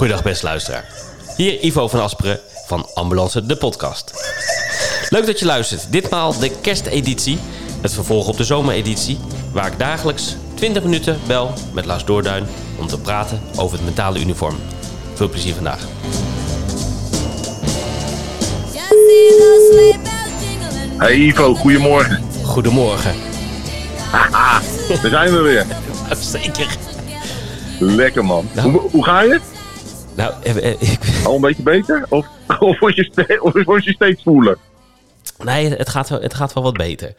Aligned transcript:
Goedendag 0.00 0.24
beste 0.26 0.46
luisteraar. 0.46 0.84
Hier 1.36 1.64
Ivo 1.64 1.88
van 1.88 2.00
Asperen 2.00 2.40
van 2.66 2.88
Ambulance 2.94 3.46
de 3.46 3.56
podcast. 3.56 4.12
Leuk 5.08 5.26
dat 5.26 5.38
je 5.38 5.44
luistert. 5.44 5.92
Ditmaal 5.92 6.38
de 6.38 6.50
kersteditie, 6.60 7.38
het 7.80 7.92
vervolg 7.94 8.28
op 8.28 8.36
de 8.36 8.44
zomereditie, 8.44 9.18
waar 9.52 9.66
ik 9.66 9.78
dagelijks 9.78 10.36
20 10.54 10.82
minuten 10.82 11.18
bel 11.26 11.52
met 11.72 11.84
Lars 11.84 12.04
Doorduin 12.04 12.46
om 12.78 12.86
te 12.86 12.98
praten 12.98 13.40
over 13.56 13.76
het 13.76 13.84
mentale 13.84 14.20
uniform. 14.20 14.56
Veel 15.14 15.28
plezier 15.28 15.54
vandaag. 15.54 15.86
Hey 20.96 21.14
Ivo, 21.14 21.54
goedemorgen. 21.54 22.22
Goedemorgen. 22.44 23.14
Haha, 24.10 24.60
daar 24.88 25.10
zijn 25.10 25.32
we 25.32 25.40
weer. 25.40 25.66
Zeker. 26.20 26.76
Lekker 27.78 28.24
man. 28.24 28.48
Nou. 28.52 28.70
Hoe, 28.70 28.90
hoe 28.90 29.04
ga 29.04 29.20
je? 29.20 29.40
Nou, 30.16 30.32
eh, 30.42 30.56
eh, 30.70 30.80
ik, 30.82 30.98
Al 31.26 31.34
een 31.34 31.40
beetje 31.40 31.62
beter? 31.62 32.06
Of, 32.08 32.26
of, 32.58 32.78
word, 32.78 32.94
je 32.96 33.04
ste- 33.12 33.38
of 33.40 33.64
word 33.64 33.84
je 33.84 33.92
steeds 33.92 34.22
voeler? 34.22 34.58
nee, 35.38 35.68
het 35.70 35.88
gaat, 35.88 36.08
wel, 36.08 36.20
het 36.20 36.34
gaat 36.34 36.52
wel 36.52 36.62
wat 36.62 36.76
beter. 36.76 37.14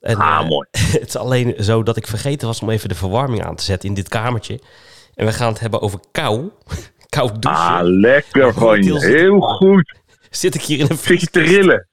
En, 0.00 0.16
Ah, 0.16 0.40
eh, 0.40 0.48
mooi. 0.48 0.68
Het 1.00 1.08
is 1.08 1.16
alleen 1.16 1.54
zo 1.64 1.82
dat 1.82 1.96
ik 1.96 2.06
vergeten 2.06 2.46
was 2.46 2.60
om 2.62 2.70
even 2.70 2.88
de 2.88 2.94
verwarming 2.94 3.44
aan 3.44 3.56
te 3.56 3.64
zetten 3.64 3.88
in 3.88 3.94
dit 3.94 4.08
kamertje. 4.08 4.60
En 5.14 5.26
we 5.26 5.32
gaan 5.32 5.48
het 5.52 5.60
hebben 5.60 5.80
over 5.80 6.00
kou. 6.12 6.50
Koud 7.08 7.42
douchen. 7.42 7.64
Ah, 7.64 7.80
lekker 7.82 8.54
van 8.54 8.82
je. 8.82 8.98
Heel 9.06 9.40
goed. 9.40 9.94
Zit 10.30 10.54
ik 10.54 10.62
hier 10.62 10.78
in 10.78 10.86
een 10.90 10.96
Zit 10.96 11.20
je 11.20 11.26
te 11.26 11.40
rillen? 11.40 11.88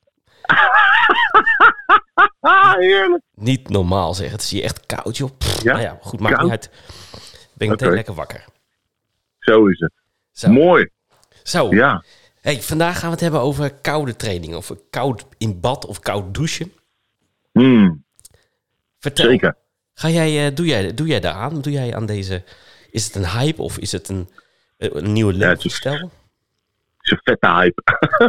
Heerlijk. 2.78 3.24
Niet 3.36 3.70
normaal 3.70 4.14
zeg. 4.14 4.32
Het 4.32 4.42
is 4.42 4.52
hier 4.52 4.64
echt 4.64 4.86
koud, 4.86 5.18
joh. 5.18 5.30
Pff, 5.38 5.62
Ja? 5.64 5.72
Nou 5.72 5.84
ja, 5.84 5.98
goed, 6.02 6.20
maakt 6.20 6.36
Koud? 6.36 6.44
niet 6.52 6.52
uit. 6.60 6.70
Ben 7.54 7.68
ik 7.68 7.70
meteen 7.70 7.94
lekker 7.94 8.14
wakker. 8.14 8.46
Zo 9.40 9.66
is 9.68 9.80
het. 9.80 9.92
Zo. 10.38 10.50
Mooi. 10.50 10.90
Zo. 11.44 11.70
Ja. 11.76 12.04
Hey, 12.42 12.62
vandaag 12.62 12.94
gaan 12.94 13.06
we 13.06 13.12
het 13.12 13.22
hebben 13.22 13.40
over 13.40 13.74
koude 13.74 14.16
training. 14.16 14.56
Of 14.56 14.74
koud 14.90 15.26
in 15.38 15.60
bad 15.60 15.86
of 15.86 16.00
koud 16.00 16.34
douchen. 16.34 16.72
Hmm, 17.52 18.04
Vertel. 19.00 19.26
zeker. 19.26 19.56
Ga 19.94 20.10
jij, 20.10 20.46
eh, 20.46 20.56
doe, 20.56 20.66
jij, 20.66 20.94
doe 20.94 21.08
jij 21.08 21.20
daaraan? 21.20 21.62
Doe 21.62 21.74
jij 21.74 21.96
aan 21.96 22.06
deze... 22.06 22.44
Is 22.92 23.06
het 23.06 23.16
een 23.16 23.30
hype 23.30 23.62
of 23.62 23.78
is 23.78 23.92
het 23.92 24.10
een, 24.10 24.30
eh, 24.78 24.90
een 24.94 25.14
nieuwe 25.14 25.34
levensstijl? 25.34 26.12
Het 26.98 27.02
is 27.02 27.12
een 27.12 27.20
vette 27.24 27.48
hype. 27.48 27.84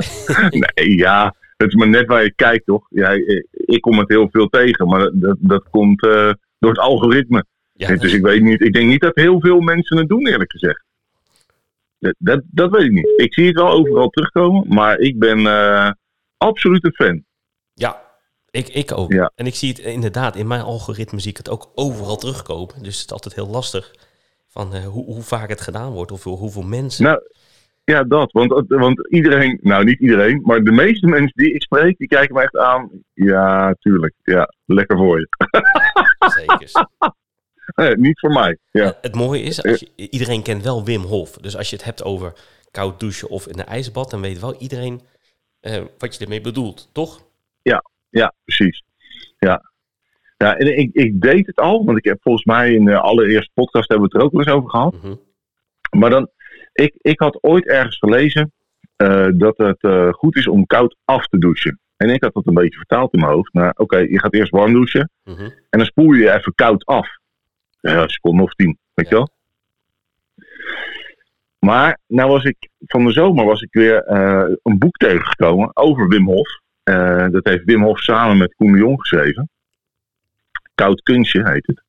nee, 0.74 0.96
ja. 0.96 1.34
Het 1.56 1.68
is 1.68 1.74
maar 1.74 1.88
net 1.88 2.06
waar 2.06 2.22
je 2.22 2.34
kijkt, 2.34 2.66
toch? 2.66 2.86
Ja, 2.90 3.10
ik 3.50 3.80
kom 3.80 3.98
het 3.98 4.08
heel 4.08 4.28
veel 4.30 4.48
tegen, 4.48 4.86
maar 4.86 5.10
dat, 5.14 5.36
dat 5.40 5.68
komt 5.70 6.02
eh, 6.02 6.32
door 6.58 6.70
het 6.70 6.78
algoritme. 6.78 7.44
Ja, 7.72 7.96
Dus 7.96 8.12
ik 8.12 8.22
weet 8.22 8.42
niet, 8.42 8.60
ik 8.60 8.72
denk 8.72 8.88
niet 8.88 9.00
dat 9.00 9.14
heel 9.14 9.40
veel 9.40 9.60
mensen 9.60 9.96
het 9.96 10.08
doen, 10.08 10.26
eerlijk 10.26 10.50
gezegd. 10.50 10.86
Dat, 11.98 12.14
dat, 12.18 12.42
dat 12.46 12.70
weet 12.70 12.82
ik 12.84 12.92
niet. 12.92 13.12
Ik 13.16 13.34
zie 13.34 13.46
het 13.46 13.56
wel 13.56 13.70
overal 13.70 14.08
terugkomen, 14.08 14.64
maar 14.74 14.98
ik 14.98 15.18
ben 15.18 15.46
eh, 15.46 15.90
absoluut 16.36 16.84
een 16.84 16.92
fan. 16.94 17.24
ja 17.74 18.06
ik, 18.50 18.68
ik 18.68 18.92
ook. 18.98 19.12
Ja. 19.12 19.30
En 19.34 19.46
ik 19.46 19.54
zie 19.54 19.68
het 19.68 19.78
inderdaad, 19.78 20.36
in 20.36 20.46
mijn 20.46 20.60
algoritme 20.60 21.20
zie 21.20 21.30
ik 21.30 21.36
het 21.36 21.50
ook 21.50 21.70
overal 21.74 22.16
terugkomen. 22.16 22.74
Dus 22.82 22.96
het 22.96 23.04
is 23.06 23.12
altijd 23.12 23.34
heel 23.34 23.48
lastig 23.48 23.94
van 24.48 24.74
eh, 24.74 24.86
hoe, 24.86 25.04
hoe 25.04 25.22
vaak 25.22 25.48
het 25.48 25.60
gedaan 25.60 25.92
wordt 25.92 26.12
of 26.12 26.24
hoe- 26.24 26.36
hoeveel 26.38 26.62
mensen. 26.62 27.04
Nou, 27.04 27.20
ja, 27.84 28.04
dat. 28.04 28.32
Want, 28.32 28.64
want 28.68 29.08
iedereen, 29.08 29.58
nou 29.62 29.84
niet 29.84 30.00
iedereen, 30.00 30.40
maar 30.44 30.62
de 30.62 30.70
meeste 30.72 31.06
mensen 31.06 31.32
die 31.42 31.54
ik 31.54 31.62
spreek, 31.62 31.98
die 31.98 32.08
kijken 32.08 32.34
me 32.34 32.42
echt 32.42 32.56
aan. 32.56 32.90
Ja, 33.14 33.74
tuurlijk. 33.78 34.14
Ja, 34.22 34.52
lekker 34.64 34.96
voor 34.96 35.18
je. 35.20 35.28
Zeker. 36.40 36.70
Eh, 37.74 37.94
niet 37.94 38.18
voor 38.20 38.32
mij. 38.32 38.58
Ja, 38.70 38.98
Het 39.00 39.14
mooie 39.14 39.42
is, 39.42 39.62
als 39.64 39.80
je, 39.80 40.08
iedereen 40.10 40.42
kent 40.42 40.62
wel 40.62 40.84
Wim 40.84 41.00
Hof. 41.02 41.30
Dus 41.36 41.56
als 41.56 41.70
je 41.70 41.76
het 41.76 41.84
hebt 41.84 42.04
over 42.04 42.32
koud 42.70 43.00
douchen 43.00 43.28
of 43.28 43.46
in 43.46 43.58
een 43.58 43.64
ijsbad, 43.66 44.10
dan 44.10 44.20
weet 44.20 44.40
wel 44.40 44.54
iedereen 44.54 45.00
eh, 45.60 45.82
wat 45.98 46.16
je 46.16 46.22
ermee 46.24 46.40
bedoelt, 46.40 46.88
toch? 46.92 47.26
ja 48.10 48.34
precies. 48.44 48.82
Ja. 49.38 49.70
Ja, 50.36 50.56
en 50.56 50.78
ik, 50.78 50.90
ik 50.92 51.20
deed 51.20 51.46
het 51.46 51.56
al, 51.56 51.84
want 51.84 51.98
ik 51.98 52.04
heb 52.04 52.18
volgens 52.22 52.44
mij 52.44 52.72
in 52.74 52.84
de 52.84 52.98
allereerste 53.00 53.50
podcast 53.54 53.88
hebben 53.88 54.08
we 54.08 54.12
het 54.12 54.22
er 54.22 54.26
ook 54.28 54.32
wel 54.32 54.40
eens 54.46 54.56
over 54.56 54.70
gehad. 54.70 54.94
Mhm. 55.02 55.14
Maar 55.98 56.10
dan, 56.10 56.28
ik, 56.72 56.94
ik 56.98 57.20
had 57.20 57.38
ooit 57.42 57.66
ergens 57.66 57.98
gelezen 57.98 58.52
eh, 58.96 59.26
dat 59.34 59.56
het 59.56 59.82
eh, 59.82 60.12
goed 60.12 60.36
is 60.36 60.46
om 60.48 60.66
koud 60.66 60.96
af 61.04 61.26
te 61.26 61.38
douchen. 61.38 61.80
En 61.96 62.10
ik 62.10 62.22
had 62.22 62.34
dat 62.34 62.46
een 62.46 62.54
beetje 62.54 62.76
vertaald 62.76 63.12
in 63.12 63.20
mijn 63.20 63.32
hoofd. 63.32 63.52
Nou, 63.52 63.72
oké, 63.76 63.96
je 63.98 64.18
gaat 64.18 64.34
eerst 64.34 64.50
warm 64.52 64.72
douchen 64.72 65.10
Mhm. 65.24 65.42
en 65.42 65.78
dan 65.78 65.86
spoel 65.86 66.12
je 66.12 66.22
je 66.22 66.32
even 66.32 66.54
koud 66.54 66.84
af. 66.86 67.08
Ja, 67.80 68.02
een 68.02 68.08
seconde 68.08 68.42
of 68.42 68.54
tien, 68.54 68.78
weet 68.94 69.08
je 69.08 69.14
wel? 69.14 69.28
Maar 71.58 71.98
nou 72.06 72.30
was 72.30 72.44
ik 72.44 72.68
van 72.78 73.04
de 73.04 73.12
zomer 73.12 73.44
was 73.44 73.62
ik 73.62 73.72
weer 73.72 74.02
eh, 74.04 74.54
een 74.62 74.78
boek 74.78 74.96
tegengekomen 74.96 75.76
over 75.76 76.08
Wim 76.08 76.26
Hof. 76.26 76.48
Eh, 76.82 77.28
dat 77.28 77.44
heeft 77.44 77.64
Wim 77.64 77.82
Hof 77.82 77.98
samen 77.98 78.36
met 78.36 78.54
Koen 78.54 78.72
de 78.72 78.78
Jong 78.78 79.00
geschreven. 79.00 79.50
Koud 80.74 81.02
kunstje 81.02 81.50
heet 81.50 81.66
het. 81.66 81.82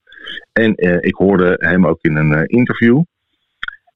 En 0.53 0.75
eh, 0.75 0.97
ik 0.99 1.15
hoorde 1.15 1.55
hem 1.57 1.87
ook 1.87 2.01
in 2.01 2.15
een 2.15 2.45
interview. 2.45 3.03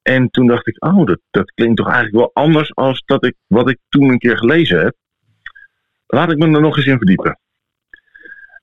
En 0.02 0.30
toen 0.30 0.48
dacht 0.48 0.68
ik, 0.68 0.84
oh, 0.86 1.06
dat, 1.06 1.20
dat 1.32 1.52
klinkt 1.52 1.78
toch 1.78 1.88
eigenlijk 1.88 2.16
wel 2.16 2.44
anders 2.44 2.76
als 2.76 3.04
dat 3.06 3.26
ik, 3.26 3.36
wat 3.48 3.70
ik 3.70 3.78
toen 3.90 4.10
een 4.10 4.18
keer 4.18 4.38
gelezen 4.38 4.80
heb. 4.80 4.96
Laat 6.08 6.32
ik 6.32 6.38
me 6.38 6.46
er 6.46 6.62
nog 6.62 6.78
eens 6.78 6.86
in 6.86 6.98
verdiepen. 6.98 7.40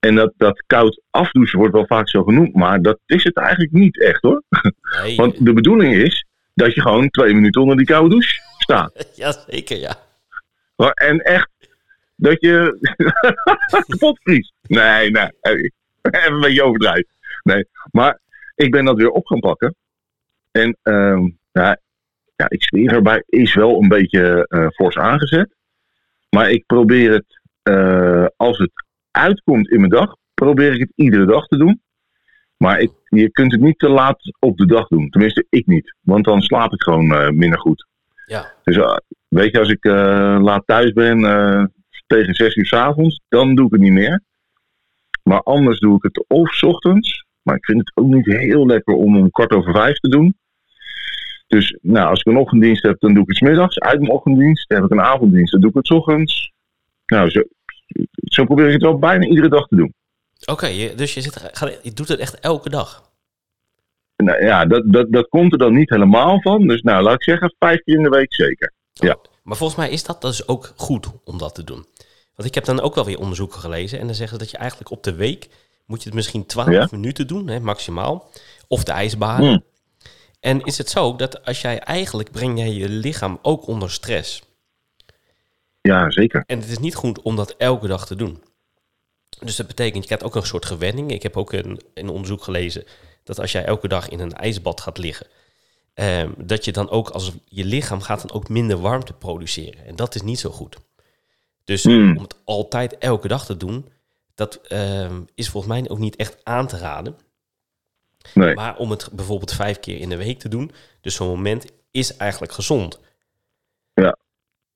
En 0.00 0.14
dat, 0.14 0.32
dat 0.36 0.62
koud 0.66 1.00
afdouchen 1.10 1.58
wordt 1.58 1.74
wel 1.74 1.86
vaak 1.86 2.08
zo 2.08 2.22
genoemd, 2.22 2.54
maar 2.54 2.82
dat 2.82 2.98
is 3.06 3.24
het 3.24 3.36
eigenlijk 3.36 3.72
niet 3.72 4.00
echt 4.02 4.22
hoor. 4.22 4.42
Nee, 5.02 5.16
Want 5.16 5.44
de 5.44 5.52
bedoeling 5.52 5.94
is 5.94 6.26
dat 6.54 6.74
je 6.74 6.80
gewoon 6.80 7.08
twee 7.10 7.34
minuten 7.34 7.60
onder 7.60 7.76
die 7.76 7.86
koude 7.86 8.08
douche 8.10 8.40
staat. 8.58 9.06
ja, 9.14 9.32
zeker, 9.46 9.76
ja. 9.78 9.96
Maar- 10.76 10.92
En 10.92 11.18
echt 11.18 11.50
dat 12.16 12.40
je 12.40 12.78
kapot 13.88 14.18
vriest. 14.22 14.52
Nee, 14.62 15.10
nee, 15.10 15.28
even 15.40 16.32
een 16.34 16.40
beetje 16.40 16.62
overdrijven. 16.62 17.08
Nee, 17.42 17.64
maar 17.90 18.18
ik 18.54 18.70
ben 18.70 18.84
dat 18.84 18.96
weer 18.96 19.10
op 19.10 19.26
gaan 19.26 19.40
pakken. 19.40 19.74
En 20.50 20.76
ehm, 20.82 21.28
ja, 21.52 21.78
ja, 22.36 22.46
ik 22.48 22.62
zweer 22.62 22.92
erbij, 22.92 23.22
is 23.26 23.54
wel 23.54 23.82
een 23.82 23.88
beetje 23.88 24.46
eh 24.48 24.66
fors 24.68 24.96
aangezet. 24.96 25.54
Maar 26.30 26.50
ik 26.50 26.66
probeer 26.66 27.12
het, 27.12 27.40
eh, 27.62 28.26
als 28.36 28.58
het 28.58 28.70
uitkomt 29.10 29.70
in 29.70 29.78
mijn 29.78 29.90
dag, 29.90 30.16
probeer 30.34 30.72
ik 30.72 30.80
het 30.80 30.92
iedere 30.94 31.26
dag 31.26 31.46
te 31.46 31.56
doen. 31.56 31.82
Maar 32.56 32.80
ik, 32.80 32.90
je 33.08 33.30
kunt 33.30 33.52
het 33.52 33.60
niet 33.60 33.78
te 33.78 33.88
laat 33.88 34.34
op 34.38 34.56
de 34.56 34.66
dag 34.66 34.88
doen. 34.88 35.10
Tenminste, 35.10 35.46
ik 35.50 35.66
niet. 35.66 35.94
Want 36.00 36.24
dan 36.24 36.42
slaap 36.42 36.72
ik 36.72 36.82
gewoon 36.82 37.14
eh, 37.14 37.28
minder 37.28 37.58
goed. 37.58 37.86
Ja, 38.26 38.52
Dus 38.64 38.76
eh, 38.76 38.96
weet 39.28 39.52
je, 39.52 39.58
als 39.58 39.68
ik 39.68 39.84
eh, 39.84 40.38
laat 40.40 40.66
thuis 40.66 40.92
ben 40.92 41.20
tegen 42.06 42.34
zes 42.34 42.54
uur 42.54 42.66
s 42.66 42.72
avonds, 42.72 43.20
dan 43.28 43.54
doe 43.54 43.66
ik 43.66 43.72
het 43.72 43.80
niet 43.80 43.92
meer. 43.92 44.22
Maar 45.22 45.42
anders 45.42 45.78
doe 45.78 45.96
ik 45.96 46.02
het 46.02 46.24
of 46.28 46.54
's 46.54 46.62
ochtends. 46.62 47.24
Maar 47.42 47.56
ik 47.56 47.64
vind 47.64 47.78
het 47.78 47.92
ook 47.94 48.06
niet 48.06 48.26
heel 48.26 48.66
lekker 48.66 48.94
om 48.94 49.16
om 49.16 49.30
kwart 49.30 49.52
over 49.52 49.72
vijf 49.72 49.98
te 49.98 50.08
doen. 50.08 50.34
Dus 51.46 51.78
nou, 51.82 52.08
als 52.08 52.20
ik 52.20 52.26
een 52.26 52.36
ochtenddienst 52.36 52.82
heb, 52.82 53.00
dan 53.00 53.14
doe 53.14 53.22
ik 53.22 53.28
het 53.28 53.36
's 53.36 53.40
middags. 53.40 53.78
Uit 53.78 53.98
mijn 54.00 54.12
ochtenddienst 54.12 54.68
heb 54.68 54.84
ik 54.84 54.90
een 54.90 55.00
avonddienst, 55.00 55.52
dan 55.52 55.60
doe 55.60 55.70
ik 55.70 55.76
het 55.76 55.86
's 55.86 55.90
ochtends. 55.90 56.52
Nou, 57.06 57.30
zo, 57.30 57.42
zo 58.32 58.44
probeer 58.44 58.66
ik 58.66 58.72
het 58.72 58.82
wel 58.82 58.98
bijna 58.98 59.26
iedere 59.26 59.48
dag 59.48 59.66
te 59.66 59.76
doen. 59.76 59.94
oké. 60.46 60.94
dus 60.96 61.14
je, 61.14 61.20
zit, 61.20 61.50
je 61.82 61.92
doet 61.92 62.08
het 62.08 62.18
echt 62.18 62.40
elke 62.40 62.70
dag. 62.70 63.08
Nou, 64.16 64.44
ja, 64.44 64.64
dat, 64.66 64.82
dat, 64.86 65.12
dat 65.12 65.28
komt 65.28 65.52
er 65.52 65.58
dan 65.58 65.74
niet 65.74 65.90
helemaal 65.90 66.40
van. 66.40 66.66
Dus 66.66 66.82
nou, 66.82 67.02
laat 67.02 67.14
ik 67.14 67.22
zeggen, 67.22 67.54
vijf 67.58 67.82
keer 67.82 67.96
in 67.96 68.02
de 68.02 68.08
week 68.08 68.34
zeker. 68.34 68.72
Ja. 68.92 69.16
Maar 69.42 69.56
volgens 69.56 69.78
mij 69.78 69.90
is 69.90 70.04
dat 70.04 70.22
dus 70.22 70.48
ook 70.48 70.72
goed 70.76 71.06
om 71.24 71.38
dat 71.38 71.54
te 71.54 71.64
doen. 71.64 71.86
Want 72.34 72.48
ik 72.48 72.54
heb 72.54 72.64
dan 72.64 72.80
ook 72.80 72.94
wel 72.94 73.04
weer 73.04 73.18
onderzoeken 73.18 73.60
gelezen. 73.60 73.98
En 73.98 74.06
dan 74.06 74.14
zeggen 74.14 74.38
ze 74.38 74.42
dat 74.42 74.52
je 74.52 74.58
eigenlijk 74.58 74.90
op 74.90 75.02
de 75.02 75.14
week 75.14 75.48
moet 75.86 75.98
je 75.98 76.04
het 76.08 76.14
misschien 76.14 76.46
12 76.46 76.70
Ja? 76.70 76.88
minuten 76.90 77.26
doen, 77.26 77.48
hè, 77.48 77.60
maximaal. 77.60 78.30
Of 78.68 78.84
de 78.84 78.92
ijsbaden. 78.92 79.48
Hmm. 79.48 79.64
En 80.40 80.60
is 80.64 80.78
het 80.78 80.90
zo 80.90 81.16
dat 81.16 81.44
als 81.44 81.60
jij 81.60 81.78
eigenlijk 81.78 82.30
breng 82.30 82.58
jij 82.58 82.72
je 82.72 82.88
lichaam 82.88 83.38
ook 83.42 83.66
onder 83.66 83.90
stress. 83.90 84.42
Ja, 85.80 86.10
zeker. 86.10 86.44
En 86.46 86.60
het 86.60 86.68
is 86.68 86.78
niet 86.78 86.94
goed 86.94 87.22
om 87.22 87.36
dat 87.36 87.54
elke 87.58 87.86
dag 87.86 88.06
te 88.06 88.16
doen. 88.16 88.42
Dus 89.38 89.56
dat 89.56 89.66
betekent, 89.66 90.02
je 90.02 90.06
krijgt 90.06 90.24
ook 90.24 90.34
een 90.34 90.46
soort 90.46 90.66
gewenning. 90.66 91.10
Ik 91.10 91.22
heb 91.22 91.36
ook 91.36 91.52
een, 91.52 91.80
een 91.94 92.08
onderzoek 92.08 92.42
gelezen 92.42 92.84
dat 93.24 93.40
als 93.40 93.52
jij 93.52 93.64
elke 93.64 93.88
dag 93.88 94.08
in 94.08 94.20
een 94.20 94.32
ijsbad 94.32 94.80
gaat 94.80 94.98
liggen, 94.98 95.26
ehm, 95.94 96.30
dat 96.36 96.64
je 96.64 96.72
dan 96.72 96.90
ook 96.90 97.08
als 97.08 97.32
je 97.44 97.64
lichaam 97.64 98.00
gaat 98.00 98.20
dan 98.20 98.32
ook 98.36 98.48
minder 98.48 98.80
warmte 98.80 99.12
produceren. 99.12 99.86
En 99.86 99.96
dat 99.96 100.14
is 100.14 100.22
niet 100.22 100.38
zo 100.38 100.50
goed. 100.50 100.76
Dus 101.64 101.84
Hmm. 101.84 102.16
om 102.16 102.22
het 102.22 102.36
altijd 102.44 102.98
elke 102.98 103.28
dag 103.28 103.46
te 103.46 103.56
doen, 103.56 103.88
dat 104.34 104.54
ehm, 104.54 105.22
is 105.34 105.48
volgens 105.48 105.72
mij 105.72 105.88
ook 105.88 105.98
niet 105.98 106.16
echt 106.16 106.36
aan 106.42 106.66
te 106.66 106.78
raden. 106.78 107.16
Nee. 108.34 108.54
Maar 108.54 108.76
om 108.76 108.90
het 108.90 109.08
bijvoorbeeld 109.12 109.52
vijf 109.54 109.80
keer 109.80 110.00
in 110.00 110.08
de 110.08 110.16
week 110.16 110.38
te 110.38 110.48
doen, 110.48 110.70
dus 111.00 111.14
zo'n 111.14 111.28
moment 111.28 111.66
is 111.90 112.16
eigenlijk 112.16 112.52
gezond. 112.52 113.00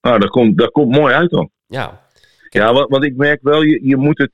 Nou, 0.04 0.18
dat 0.18 0.30
komt, 0.30 0.58
dat 0.58 0.70
komt 0.70 0.96
mooi 0.96 1.14
uit 1.14 1.30
dan. 1.30 1.50
Ja, 1.66 2.02
Ja, 2.48 2.72
want, 2.72 2.88
want 2.90 3.04
ik 3.04 3.16
merk 3.16 3.42
wel, 3.42 3.62
je, 3.62 3.86
je 3.86 3.96
moet 3.96 4.18
het, 4.18 4.30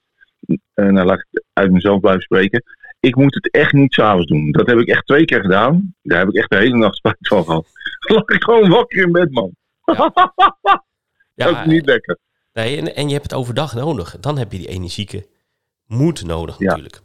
eh, 0.75 0.87
nou 0.87 1.07
laat 1.07 1.19
ik 1.31 1.43
uit 1.53 1.71
mezelf 1.71 2.01
blijven 2.01 2.23
spreken. 2.23 2.63
Ik 3.01 3.17
moet 3.17 3.35
het 3.35 3.51
echt 3.51 3.73
niet 3.73 3.93
s'avonds 3.93 4.27
doen. 4.27 4.51
Dat 4.51 4.67
heb 4.67 4.79
ik 4.79 4.89
echt 4.89 5.07
twee 5.07 5.25
keer 5.25 5.41
gedaan. 5.41 5.95
Daar 6.03 6.19
heb 6.19 6.29
ik 6.29 6.35
echt 6.35 6.51
de 6.51 6.57
hele 6.57 6.77
nacht 6.77 6.97
spijt 6.97 7.17
van 7.21 7.45
gehad. 7.45 7.67
lag 8.15 8.25
ik 8.29 8.43
gewoon 8.45 8.69
wakker 8.69 9.03
in 9.03 9.13
bed, 9.13 9.31
man. 9.31 9.51
Ja, 11.35 11.47
Ook 11.49 11.65
niet 11.67 11.87
lekker. 11.87 12.19
nee, 12.53 12.77
en, 12.77 12.95
en 12.95 13.07
je 13.07 13.13
hebt 13.13 13.31
het 13.31 13.35
overdag 13.35 13.75
nodig. 13.75 14.17
Dan 14.21 14.39
heb 14.39 14.53
je 14.53 14.59
die 14.59 14.69
energieke 14.69 15.27
moed 15.87 16.25
nodig 16.25 16.59
Ja. 16.59 16.65
natuurlijk. 16.67 17.01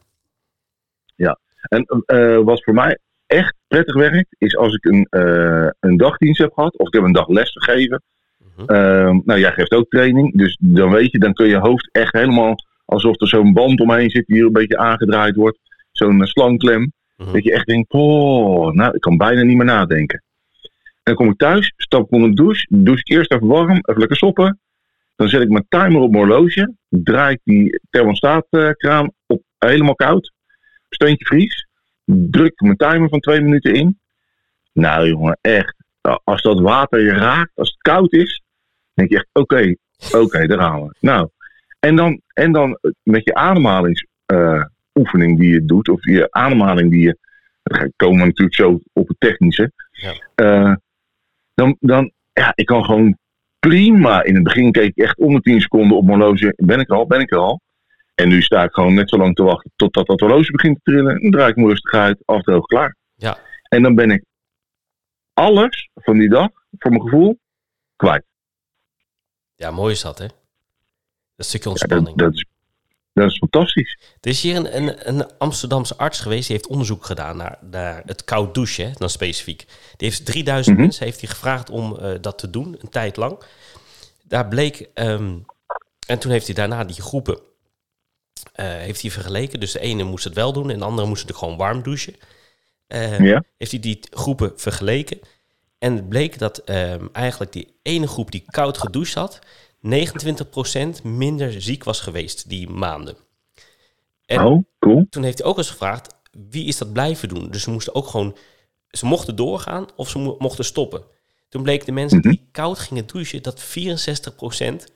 En 1.70 2.04
eh, 2.06 2.38
wat 2.38 2.64
voor 2.64 2.74
mij 2.74 2.98
echt 3.26 3.56
prettig 3.68 3.96
werkt, 3.96 4.36
is 4.38 4.58
als 4.58 4.74
ik 4.74 4.86
een, 4.86 5.08
eh, 5.10 5.70
een 5.80 5.98
dagdienst 5.98 6.42
heb 6.42 6.54
gehad, 6.54 6.78
of 6.78 6.88
ik 6.88 6.94
heb 6.94 7.04
een 7.04 7.12
dag 7.12 7.28
les 7.28 7.52
gegeven. 7.52 8.04
Mhm. 8.56 8.70
Ehm, 8.70 9.20
nou, 9.26 9.40
jij 9.40 9.52
geeft 9.52 9.72
ook 9.72 9.90
training, 9.90 10.38
dus 10.38 10.58
dan 10.62 10.90
weet 10.90 11.12
je, 11.12 11.20
dan 11.20 11.34
kun 11.34 11.48
je 11.48 11.58
hoofd 11.58 11.90
echt 11.92 12.14
helemaal 12.14 12.56
alsof 12.86 13.22
er 13.22 13.28
zo'n 13.28 13.54
band 13.54 13.80
omheen 13.80 14.10
zit 14.10 14.26
die 14.26 14.36
hier 14.36 14.46
een 14.46 14.52
beetje 14.52 14.78
aangedraaid 14.78 15.36
wordt. 15.36 15.60
Zo'n 15.92 16.22
eh, 16.22 16.28
slangklem. 16.28 16.94
Mhm. 17.18 17.32
Dat 17.32 17.44
je 17.44 17.52
echt 17.52 17.66
denkt, 17.66 17.92
oh, 17.92 18.72
nou, 18.72 18.96
ik 18.96 19.02
kan 19.02 19.18
bijna 19.18 19.42
niet 19.42 19.58
meer 19.58 19.66
nadenken. 19.66 20.24
Dan 21.04 21.16
kom 21.16 21.30
ik 21.30 21.38
thuis, 21.38 21.74
stap 21.78 22.06
ik 22.06 22.12
onder 22.12 22.30
de 22.30 22.36
douche, 22.36 22.68
douche 22.70 23.02
ik 23.04 23.10
eerst 23.10 23.32
even 23.32 23.48
warm, 23.48 23.72
even 23.72 24.00
lekker 24.00 24.18
soppen. 24.18 24.60
Dan 25.16 25.30
zet 25.30 25.42
ik 25.42 25.50
mijn 25.50 25.66
timer 25.70 26.02
op 26.02 26.12
mijn 26.12 26.28
horloge, 26.28 26.74
draai 26.90 27.34
ik 27.34 27.40
die 27.44 27.80
thermostaatkraan 27.90 29.12
op 29.26 29.44
helemaal 29.58 29.96
koud, 29.96 30.32
steuntje 30.90 31.26
vries, 31.26 31.68
druk 32.06 32.52
ik 32.52 32.62
mijn 32.62 32.78
timer 32.78 33.10
van 33.10 33.20
twee 33.20 33.42
minuten 33.42 33.74
in. 33.74 34.00
Nou 34.74 35.08
jongen, 35.08 35.38
echt, 35.42 35.76
als 36.24 36.42
dat 36.42 36.60
water 36.60 37.02
je 37.02 37.12
raakt, 37.12 37.52
als 37.56 37.70
het 37.70 37.82
koud 37.82 38.14
is, 38.14 38.42
denk 38.96 39.10
je 39.10 39.16
echt, 39.16 39.30
oké, 39.34 39.76
oké, 40.12 40.48
daar 40.48 40.60
gaan 40.60 40.84
we. 40.84 40.96
Nou, 41.00 41.30
en 41.80 41.96
dan, 41.96 42.22
en 42.34 42.52
dan 42.52 42.80
met 43.04 43.24
je 43.24 43.34
ademhalingsoefening 43.34 45.40
die 45.40 45.52
je 45.52 45.66
doet, 45.66 45.90
of 45.90 46.06
je 46.06 46.32
ademhaling 46.32 46.92
die 46.92 47.02
je, 47.02 47.18
dan 47.64 47.94
komen 47.96 48.20
we 48.20 48.26
natuurlijk 48.26 48.56
zo 48.56 48.80
op 48.94 49.08
het 49.08 49.20
technische. 49.20 49.72
Ja. 49.92 50.14
Eh, 50.36 50.76
dan, 51.54 51.78
dan, 51.80 52.12
ja, 52.34 52.52
ik 52.56 52.66
kan 52.66 52.86
gewoon 52.86 53.18
prima. 53.60 54.24
In 54.24 54.36
het 54.36 54.44
begin 54.44 54.72
keek 54.72 54.92
ik 54.96 54.98
echt 54.98 55.18
onder 55.18 55.42
10 55.42 55.62
seconden 55.62 55.98
op 55.98 56.06
mijn 56.06 56.20
horloge. 56.20 56.54
Ben 56.56 56.80
ik 56.80 56.90
er 56.90 56.96
al, 56.96 57.08
ben 57.08 57.20
ik 57.20 57.32
er 57.32 57.38
al. 57.38 57.62
En 58.16 58.28
nu 58.28 58.42
sta 58.42 58.64
ik 58.64 58.74
gewoon 58.74 58.94
net 58.94 59.10
zo 59.10 59.18
lang 59.18 59.36
te 59.36 59.44
wachten 59.44 59.72
totdat 59.76 60.08
dat 60.08 60.20
horloge 60.20 60.52
begint 60.52 60.76
te 60.76 60.92
trillen. 60.92 61.22
Dan 61.22 61.32
draai 61.32 61.50
ik 61.50 61.56
me 61.56 61.68
rustig 61.68 61.94
uit, 61.94 62.22
afdroog, 62.26 62.66
klaar. 62.66 62.96
Ja. 63.16 63.38
En 63.70 63.82
dan 63.82 63.96
ben 63.96 64.12
ik 64.12 64.24
alles 65.34 65.90
van 65.94 66.18
die 66.18 66.30
dag, 66.30 66.50
voor 66.78 66.92
mijn 66.92 67.04
gevoel, 67.04 67.40
kwijt. 67.96 68.26
Ja, 69.56 69.72
mooi 69.72 69.94
is 69.94 70.02
dat, 70.02 70.18
hè? 70.18 70.26
Dat 71.36 71.46
stukje 71.46 71.70
Ja, 71.70 71.76
ontspanning. 71.76 72.18
dat, 72.18 72.28
dat, 72.28 72.34
is, 72.36 72.46
dat 73.14 73.30
is 73.32 73.38
fantastisch. 73.38 73.98
Er 74.22 74.30
is 74.30 74.42
hier 74.42 74.56
een, 74.56 74.78
een, 74.78 75.10
een 75.10 75.38
Amsterdamse 75.38 75.96
arts 75.98 76.20
geweest, 76.20 76.48
die 76.48 76.56
heeft 76.56 76.70
onderzoek 76.70 77.06
gedaan 77.06 77.38
naar, 77.38 77.58
naar 77.62 78.02
het 78.06 78.24
koud 78.24 78.54
douchen, 78.54 78.86
hè, 78.86 78.92
dan 78.98 79.10
specifiek. 79.10 79.66
Die 79.98 80.08
heeft 80.10 80.26
3000 80.26 80.76
Mhm. 80.76 80.86
mensen 80.86 81.06
heeft 81.06 81.20
hij 81.22 81.30
gevraagd 81.30 81.70
om 81.70 81.98
eh, 81.98 82.12
dat 82.22 82.38
te 82.38 82.50
doen, 82.50 82.76
een 82.82 82.90
tijd 82.90 83.16
lang. 83.18 83.40
Daar 84.24 84.48
bleek, 84.48 84.90
ehm, 84.94 85.38
en 86.08 86.20
toen 86.20 86.32
heeft 86.32 86.46
hij 86.46 86.56
daarna 86.56 86.84
die 86.84 87.02
groepen 87.02 87.40
eh, 88.54 88.66
heeft 88.66 89.02
hij 89.02 89.12
vergeleken. 89.12 89.60
Dus 89.60 89.72
de 89.72 89.80
ene 89.80 90.04
moest 90.04 90.24
het 90.24 90.34
wel 90.34 90.54
doen 90.54 90.70
en 90.70 90.80
de 90.80 90.86
andere 90.86 91.08
moest 91.08 91.28
het 91.28 91.38
gewoon 91.38 91.58
warm 91.58 91.84
douchen. 91.84 92.16
Eh, 92.88 93.20
Ja. 93.20 93.44
Heeft 93.58 93.72
hij 93.72 93.80
die 93.80 94.00
groepen 94.10 94.54
vergeleken. 94.56 95.20
En 95.78 95.96
het 95.96 96.10
bleek 96.10 96.40
dat 96.40 96.58
ehm, 96.58 97.06
eigenlijk 97.12 97.52
die 97.52 97.76
ene 97.82 98.08
groep 98.08 98.32
die 98.32 98.44
koud 98.50 98.78
gedoucht 98.78 99.14
had, 99.14 99.40
29% 99.82 101.04
minder 101.04 101.62
ziek 101.62 101.84
was 101.84 102.00
geweest 102.02 102.50
die 102.50 102.70
maanden. 102.70 103.16
En 104.26 104.42
Oh, 104.46 104.64
cool. 104.80 105.06
toen 105.10 105.24
heeft 105.24 105.38
hij 105.38 105.48
ook 105.48 105.58
eens 105.58 105.70
gevraagd, 105.70 106.14
wie 106.50 106.66
is 106.66 106.78
dat 106.78 106.94
blijven 106.94 107.30
doen? 107.30 107.50
Dus 107.52 107.64
ze 107.64 107.72
moesten 107.72 107.96
ook 107.96 108.08
gewoon, 108.08 108.36
ze 108.90 109.06
mochten 109.06 109.36
doorgaan 109.36 109.86
of 109.96 110.10
ze 110.10 110.18
mo- 110.20 110.36
mochten 110.40 110.66
stoppen. 110.66 111.04
Toen 111.50 111.64
bleek 111.64 111.86
de 111.86 111.92
mensen 111.92 112.18
Mhm. 112.18 112.30
die 112.30 112.48
koud 112.52 112.80
gingen 112.80 113.06
douchen, 113.08 113.44
dat 113.44 113.62
64% 113.62 114.94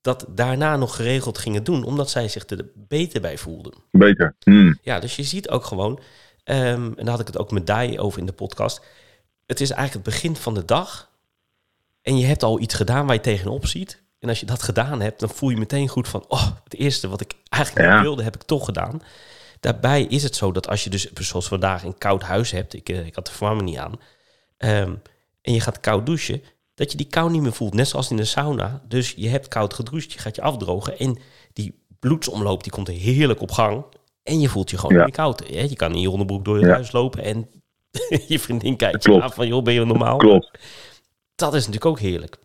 dat 0.00 0.26
daarna 0.28 0.76
nog 0.76 0.96
geregeld 0.96 1.38
gingen 1.38 1.64
doen, 1.64 1.84
omdat 1.84 2.10
zij 2.10 2.28
zich 2.28 2.48
er 2.48 2.70
beter 2.74 3.20
bij 3.20 3.38
voelden. 3.38 3.72
Beter. 3.90 4.34
Hmm. 4.40 4.78
Ja, 4.82 4.98
dus 5.00 5.16
je 5.16 5.22
ziet 5.22 5.48
ook 5.48 5.64
gewoon, 5.64 6.00
ehm, 6.44 6.84
en 6.84 6.94
daar 6.96 7.08
had 7.10 7.20
ik 7.20 7.26
het 7.26 7.38
ook 7.38 7.50
met 7.50 7.66
Dai 7.66 7.98
over 7.98 8.18
in 8.18 8.26
de 8.26 8.32
podcast. 8.32 8.80
Het 9.50 9.60
is 9.60 9.70
eigenlijk 9.70 10.06
het 10.06 10.14
begin 10.14 10.36
van 10.36 10.54
de 10.54 10.64
dag. 10.64 11.10
En 12.02 12.18
je 12.18 12.26
hebt 12.26 12.42
al 12.42 12.60
iets 12.60 12.74
gedaan 12.74 13.06
waar 13.06 13.14
je 13.14 13.20
tegenop 13.20 13.66
ziet. 13.66 14.02
En 14.18 14.28
als 14.28 14.40
je 14.40 14.46
dat 14.46 14.62
gedaan 14.62 15.00
hebt, 15.00 15.20
dan 15.20 15.28
voel 15.28 15.50
je 15.50 15.56
meteen 15.56 15.88
goed 15.88 16.08
van... 16.08 16.24
oh, 16.28 16.46
het 16.64 16.74
eerste 16.74 17.08
wat 17.08 17.20
ik 17.20 17.34
eigenlijk 17.48 17.86
Ja. 17.88 18.00
wilde, 18.02 18.22
heb 18.22 18.34
ik 18.34 18.42
toch 18.42 18.64
gedaan. 18.64 19.02
Daarbij 19.60 20.02
is 20.02 20.22
het 20.22 20.36
zo 20.36 20.52
dat 20.52 20.68
als 20.68 20.84
je 20.84 20.90
dus, 20.90 21.12
zoals 21.12 21.48
vandaag, 21.48 21.82
een 21.84 21.98
koud 21.98 22.22
huis 22.22 22.50
hebt... 22.50 22.74
ik, 22.74 22.88
eh, 22.88 23.06
ik 23.06 23.14
had 23.14 23.26
de 23.26 23.32
verwarming 23.32 23.68
niet 23.68 23.78
aan... 23.78 23.94
ehm, 24.56 24.94
en 25.42 25.52
je 25.52 25.60
gaat 25.60 25.80
koud 25.80 26.06
douchen... 26.06 26.42
dat 26.74 26.90
je 26.90 26.96
die 26.96 27.06
kou 27.06 27.30
niet 27.30 27.42
meer 27.42 27.52
voelt, 27.52 27.74
net 27.74 27.88
zoals 27.88 28.10
in 28.10 28.16
de 28.16 28.24
sauna. 28.24 28.82
Dus 28.88 29.14
je 29.16 29.28
hebt 29.28 29.48
koud 29.48 29.74
gedoucht, 29.74 30.12
je 30.12 30.18
gaat 30.18 30.36
je 30.36 30.42
afdrogen... 30.42 30.98
en 30.98 31.18
die 31.52 31.84
bloedsomloop 31.98 32.62
die 32.62 32.72
komt 32.72 32.88
heerlijk 32.88 33.40
op 33.40 33.50
gang... 33.50 33.84
en 34.22 34.40
je 34.40 34.48
voelt 34.48 34.70
je 34.70 34.78
gewoon 34.78 34.96
Ja. 34.96 35.04
niet 35.04 35.14
koud. 35.14 35.42
Je 35.48 35.76
kan 35.76 35.92
in 35.94 36.00
je 36.00 36.10
onderbroek 36.10 36.44
door 36.44 36.58
je 36.58 36.66
Ja. 36.66 36.72
huis 36.72 36.92
lopen... 36.92 37.22
en 37.24 37.48
je 38.28 38.38
vriendin 38.38 38.76
kijkt 38.76 39.04
je 39.04 39.22
aan 39.22 39.32
van... 39.32 39.46
joh, 39.46 39.62
ben 39.62 39.74
je 39.74 39.84
normaal? 39.84 40.16
Klopt. 40.16 40.58
Dat 41.34 41.54
is 41.54 41.66
natuurlijk 41.66 41.86
ook 41.86 41.98
heerlijk. 41.98 42.38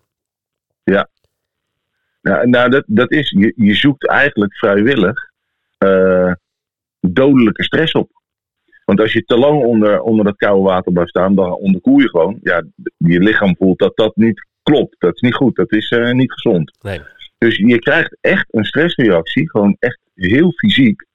Nou, 2.26 2.50
nou 2.50 2.70
dat, 2.70 2.84
dat 2.88 3.12
is, 3.12 3.30
je, 3.30 3.54
je 3.56 3.74
zoekt 3.74 4.08
eigenlijk 4.08 4.56
vrijwillig 4.56 5.32
eh, 5.78 6.32
dodelijke 7.00 7.64
stress 7.64 7.94
op. 7.94 8.12
Want 8.86 9.00
als 9.00 9.14
je 9.14 9.24
te 9.24 9.38
lang 9.38 9.64
onder, 9.64 10.02
onder 10.02 10.26
dat 10.26 10.36
koude 10.36 10.62
water 10.62 10.92
blijft 10.92 11.10
staan, 11.10 11.36
dan 11.36 11.54
onderkoel 11.54 12.00
je 12.00 12.10
gewoon. 12.10 12.40
Ja, 12.42 12.64
je 12.98 13.20
lichaam 13.20 13.56
voelt 13.56 13.80
dat 13.80 13.96
dat 13.96 14.16
niet 14.16 14.48
klopt. 14.64 14.96
Dat 15.00 15.14
is 15.14 15.22
niet 15.22 15.36
goed. 15.36 15.56
Dat 15.56 15.72
is 15.72 15.90
eh, 15.90 16.12
niet 16.12 16.32
gezond. 16.32 16.78
Nee. 16.82 17.02
Dus 17.38 17.58
je 17.58 17.80
krijgt 17.80 18.18
echt 18.22 18.46
een 18.52 18.66
stressreactie. 18.66 19.50
Gewoon 19.50 19.76
echt 19.80 20.00
heel 20.14 20.52
fysiek. 20.52 21.06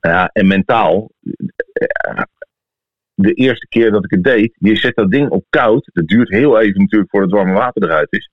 Ja, 0.00 0.30
en 0.32 0.46
mentaal. 0.46 1.10
De 3.22 3.32
eerste 3.32 3.66
keer 3.68 3.90
dat 3.90 4.04
ik 4.04 4.10
het 4.10 4.24
deed, 4.24 4.54
je 4.58 4.76
zet 4.76 4.94
dat 4.94 5.10
ding 5.10 5.28
op 5.28 5.44
koud. 5.50 5.90
Dat 5.92 6.06
duurt 6.06 6.28
heel 6.28 6.60
even 6.60 6.80
natuurlijk 6.80 7.10
voordat 7.10 7.30
het 7.30 7.38
warme 7.38 7.58
water 7.58 7.82
eruit 7.82 8.12
is. 8.12 8.30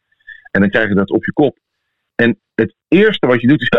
En 0.51 0.61
dan 0.61 0.69
krijg 0.69 0.87
je 0.89 0.95
dat 0.95 1.09
op 1.09 1.25
je 1.25 1.33
kop. 1.33 1.57
En 2.15 2.39
het 2.55 2.75
eerste 2.87 3.27
wat 3.27 3.41
je 3.41 3.47
doet 3.47 3.61
is 3.61 3.69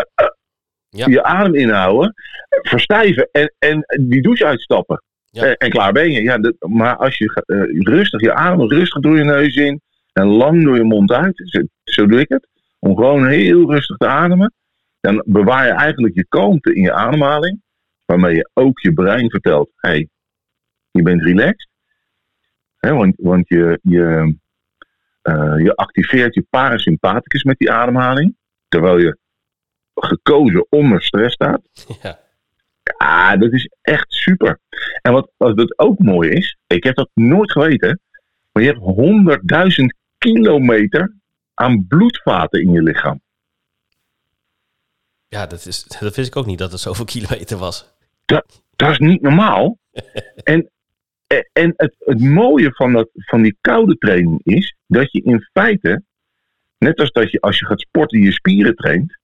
Ja. 0.89 1.05
je 1.07 1.23
adem 1.23 1.55
inhouden, 1.55 2.13
verstijven 2.61 3.29
en, 3.31 3.53
en 3.57 3.85
die 4.01 4.21
douche 4.21 4.45
uitstappen. 4.45 5.03
Ja. 5.31 5.43
En, 5.43 5.57
en 5.57 5.69
klaar 5.69 5.91
ben 5.91 6.11
je. 6.11 6.21
Ja, 6.21 6.37
dat- 6.37 6.55
maar 6.59 6.95
als 6.95 7.17
je 7.17 7.43
eh, 7.45 7.81
rustig 7.93 8.21
je 8.21 8.33
adem, 8.33 8.67
rustig 8.69 9.01
door 9.01 9.17
je 9.17 9.23
neus 9.23 9.55
in 9.55 9.81
en 10.13 10.25
lang 10.27 10.63
door 10.63 10.75
je 10.75 10.83
mond 10.83 11.11
uit, 11.11 11.41
zo, 11.45 11.61
zo 11.83 12.05
doe 12.05 12.19
ik 12.19 12.29
het, 12.29 12.47
om 12.79 12.95
gewoon 12.95 13.27
heel 13.27 13.71
rustig 13.71 13.97
te 13.97 14.07
ademen, 14.07 14.53
dan 14.99 15.23
bewaar 15.25 15.65
je 15.65 15.71
eigenlijk 15.71 16.15
je 16.15 16.25
kalmte 16.29 16.73
in 16.73 16.81
je 16.81 16.93
ademhaling, 16.93 17.61
waarmee 18.05 18.35
je 18.35 18.49
ook 18.53 18.79
je 18.79 18.93
brein 18.93 19.29
vertelt, 19.29 19.69
hé, 19.75 19.89
hey, 19.89 20.07
je 20.91 21.01
bent 21.01 21.21
relaxed. 21.21 21.69
Hè, 22.77 22.93
want 22.93 23.13
want 23.17 23.47
je, 23.47 23.79
je, 23.81 24.35
eh, 25.21 25.53
je 25.57 25.75
activeert 25.75 26.33
je 26.33 26.45
parasympathicus 26.49 27.43
met 27.43 27.57
die 27.57 27.71
ademhaling, 27.71 28.35
terwijl 28.67 28.97
je 28.97 29.17
gekozen 29.93 30.67
onder 30.69 31.03
stress 31.03 31.33
staat. 31.33 31.61
Ja. 32.01 32.19
Ja, 32.97 33.37
dat 33.37 33.53
is 33.53 33.69
echt 33.81 34.13
super. 34.13 34.59
En 35.01 35.11
wat, 35.11 35.31
wat 35.37 35.57
dat 35.57 35.79
ook 35.79 35.99
mooi 35.99 36.29
is, 36.29 36.57
ik 36.67 36.83
heb 36.83 36.95
dat 36.95 37.09
nooit 37.13 37.51
geweten, 37.51 37.99
maar 38.51 38.63
je 38.63 38.69
hebt 38.69 39.79
100.000 39.81 39.85
kilometer 40.17 41.15
aan 41.53 41.85
bloedvaten 41.87 42.61
in 42.61 42.71
je 42.71 42.81
lichaam. 42.81 43.21
Ja, 45.27 45.45
dat, 45.45 45.65
is, 45.65 45.83
dat 45.99 46.15
wist 46.15 46.27
ik 46.27 46.35
ook 46.35 46.45
niet 46.45 46.57
dat 46.57 46.71
het 46.71 46.81
zoveel 46.81 47.05
kilometer 47.05 47.57
was. 47.57 47.93
Dat 48.25 48.91
is 48.91 48.99
niet 48.99 49.21
normaal. 49.21 49.77
en 50.43 50.69
en 51.37 51.73
het, 51.75 51.95
het 51.99 52.21
mooie 52.21 52.73
van, 52.73 52.93
dat, 52.93 53.09
van 53.13 53.41
die 53.41 53.57
koude 53.61 53.97
training 53.97 54.39
is 54.43 54.75
dat 54.87 55.11
je 55.11 55.21
in 55.21 55.47
feite, 55.51 56.03
net 56.77 56.99
als 56.99 57.11
dat 57.11 57.31
je 57.31 57.41
als 57.41 57.59
je 57.59 57.65
gaat 57.65 57.79
sporten 57.79 58.21
je 58.21 58.31
spieren 58.31 58.75
traint, 58.75 59.19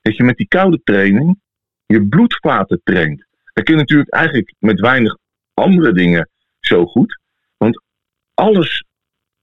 dat 0.00 0.16
je 0.16 0.22
met 0.22 0.36
die 0.36 0.48
koude 0.48 0.80
training 0.84 1.40
je 1.86 2.06
bloedvaten 2.06 2.80
traint. 2.84 3.26
Dat 3.52 3.64
kun 3.64 3.74
je 3.74 3.80
natuurlijk 3.80 4.10
eigenlijk 4.10 4.54
met 4.58 4.80
weinig 4.80 5.18
andere 5.54 5.92
dingen 5.92 6.28
zo 6.60 6.86
goed. 6.86 7.20
Want 7.56 7.82
alles 8.34 8.84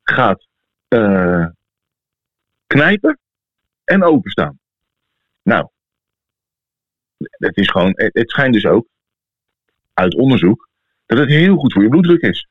gaat 0.04 0.48
eh, 0.88 1.46
knijpen 2.68 3.20
en 3.84 4.04
openstaan. 4.04 4.60
Nou, 5.44 5.70
het 7.18 7.58
is 7.58 7.70
gewoon, 7.70 7.92
het 7.96 8.30
schijnt 8.30 8.54
dus 8.54 8.66
ook 8.66 8.88
uit 9.94 10.16
onderzoek 10.16 10.69
dat 11.10 11.18
het 11.18 11.30
heel 11.30 11.56
goed 11.58 11.74
voor 11.74 11.84
je 11.84 11.90
bloeddruk 11.90 12.22
is. 12.22 12.48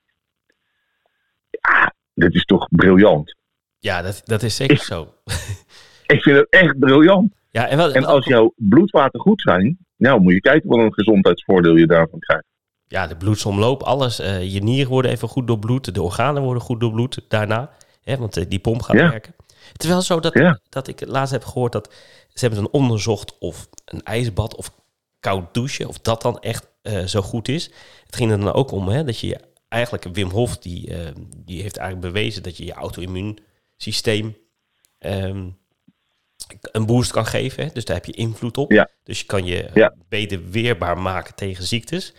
Ja, 1.50 1.94
dit 2.14 2.34
is 2.34 2.44
toch 2.44 2.68
briljant. 2.70 3.34
Ja, 3.78 4.02
dat, 4.02 4.20
dat 4.24 4.42
is 4.42 4.56
zeker 4.56 4.76
zo. 4.84 5.14
Ik 6.06 6.22
vind 6.22 6.36
het 6.36 6.46
echt 6.50 6.78
briljant. 6.78 7.32
Ja, 7.50 7.66
en, 7.68 7.76
wel, 7.76 7.92
En 7.92 8.04
als 8.04 8.26
jouw 8.26 8.52
bloedvaten 8.56 9.20
goed 9.20 9.40
zijn, 9.40 9.78
nou 9.96 10.20
moet 10.20 10.32
je 10.32 10.40
kijken 10.40 10.68
wat 10.68 10.78
een 10.78 10.92
gezondheidsvoordeel 10.94 11.76
je 11.76 11.86
daarvan 11.86 12.18
krijgt. 12.18 12.44
ja, 12.86 13.06
de 13.06 13.16
bloedsomloop, 13.16 13.82
alles. 13.82 14.18
eh, 14.18 14.52
je 14.52 14.60
nieren 14.62 14.90
worden 14.90 15.10
even 15.10 15.28
goed 15.28 15.46
doorbloed. 15.46 15.94
De 15.94 16.02
organen 16.02 16.42
worden 16.42 16.62
goed 16.62 16.80
doorbloed 16.80 17.20
daarna. 17.28 17.70
Hè, 18.02 18.16
want 18.16 18.36
eh, 18.36 18.44
die 18.48 18.58
pomp 18.58 18.82
gaat 18.82 18.96
Ja. 18.96 19.10
werken. 19.10 19.34
Het 19.72 19.82
is 19.82 19.88
wel 19.88 20.02
zo 20.02 20.20
dat, 20.20 20.34
Ja. 20.34 20.60
dat 20.68 20.88
ik 20.88 21.06
laatst 21.06 21.32
heb 21.32 21.44
gehoord 21.44 21.72
dat 21.72 21.94
ze 22.28 22.46
hebben 22.46 22.62
dan 22.62 22.80
onderzocht 22.80 23.38
of 23.38 23.68
een 23.84 24.02
ijsbad 24.02 24.54
of 24.56 24.70
koud 25.20 25.54
douchen, 25.54 25.88
of 25.88 25.98
dat 25.98 26.22
dan 26.22 26.38
echt 26.40 26.66
eh, 26.82 27.04
zo 27.04 27.22
goed 27.22 27.48
is. 27.48 27.64
Het 28.06 28.16
ging 28.16 28.30
er 28.30 28.40
dan 28.40 28.52
ook 28.52 28.70
om 28.70 28.88
hè, 28.88 29.04
dat 29.04 29.18
je 29.18 29.40
eigenlijk 29.68 30.04
Wim 30.12 30.30
Hof, 30.30 30.58
die, 30.58 30.94
eh, 30.94 31.12
die 31.36 31.62
heeft 31.62 31.76
eigenlijk 31.76 32.12
bewezen 32.12 32.42
dat 32.42 32.56
je 32.56 32.64
je 32.64 32.72
auto-immuunsysteem 32.72 34.36
ehm, 34.98 35.48
een 36.60 36.86
boost 36.86 37.10
kan 37.10 37.26
geven. 37.26 37.64
Hè? 37.64 37.70
Dus 37.72 37.84
daar 37.84 37.96
heb 37.96 38.04
je 38.04 38.12
invloed 38.12 38.58
op. 38.58 38.72
Ja. 38.72 38.88
Dus 39.02 39.20
je 39.20 39.26
kan 39.26 39.44
je 39.44 39.70
Ja. 39.74 39.94
beter 40.08 40.48
weerbaar 40.50 40.98
maken 40.98 41.34
tegen 41.34 41.64
ziektes. 41.64 42.12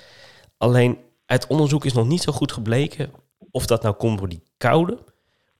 Alleen 0.58 0.98
uit 1.26 1.48
onderzoek 1.48 1.86
is 1.86 1.94
nog 1.94 2.08
niet 2.08 2.22
zo 2.22 2.32
goed 2.32 2.52
gebleken 2.52 3.12
of 3.52 3.66
dat 3.66 3.84
nou 3.84 3.96
komt 3.96 4.18
door 4.20 4.30
die 4.30 4.44
koude, 4.58 5.04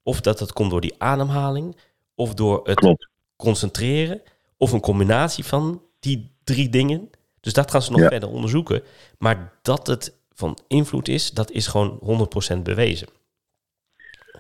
of 0.04 0.22
dat 0.22 0.40
het 0.40 0.54
komt 0.54 0.72
door 0.72 0.82
die 0.82 0.96
ademhaling, 0.98 1.78
of 2.16 2.34
door 2.34 2.60
het 2.68 2.80
Klopt. 2.80 3.10
concentreren, 3.36 4.22
of 4.58 4.72
een 4.72 4.80
combinatie 4.82 5.44
van 5.46 5.84
die 6.00 6.36
drie 6.44 6.70
dingen. 6.70 7.10
Dus 7.42 7.54
dat 7.54 7.72
gaan 7.72 7.82
ze 7.82 7.92
nog 7.92 8.02
Ja. 8.02 8.08
verder 8.08 8.30
onderzoeken. 8.30 8.82
Maar 9.18 9.52
dat 9.62 9.88
het 9.88 10.18
van 10.34 10.58
invloed 10.68 11.08
is, 11.08 11.32
dat 11.32 11.52
is 11.52 11.68
gewoon 11.68 12.00
100% 12.02 12.64
bewezen. 12.64 13.08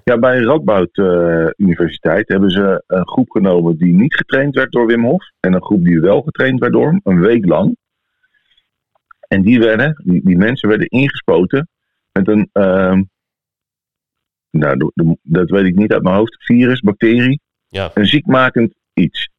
Ja, 0.03 0.17
bij 0.17 0.39
Radboud 0.39 0.97
eh, 0.97 1.47
Universiteit 1.55 2.27
hebben 2.27 2.49
ze 2.51 2.83
een 2.87 3.07
groep 3.07 3.29
genomen 3.29 3.77
die 3.77 3.93
niet 3.93 4.15
getraind 4.15 4.55
werd 4.55 4.71
door 4.71 4.85
Wim 4.87 5.03
Hof. 5.05 5.31
En 5.39 5.53
een 5.53 5.63
groep 5.63 5.83
die 5.83 5.99
wel 5.99 6.21
getraind 6.21 6.59
werd 6.59 6.73
door 6.73 6.87
hem, 6.87 6.99
een 7.03 7.19
week 7.19 7.45
lang. 7.45 7.77
En 9.27 9.41
die, 9.41 9.59
werden, 9.59 10.01
die, 10.03 10.21
die 10.23 10.37
mensen 10.37 10.69
werden 10.69 10.87
ingespoten 10.87 11.69
met 12.11 12.27
een, 12.27 12.49
ehm, 12.53 13.03
nou, 14.49 14.91
dat 15.23 15.49
weet 15.49 15.65
ik 15.65 15.75
niet 15.75 15.91
uit 15.93 16.03
mijn 16.03 16.15
hoofd, 16.15 16.43
virus, 16.43 16.79
bacterie, 16.81 17.39
Ja, 17.67 17.91
een 17.93 18.05
ziekmakend 18.05 18.73
iets. 18.93 19.29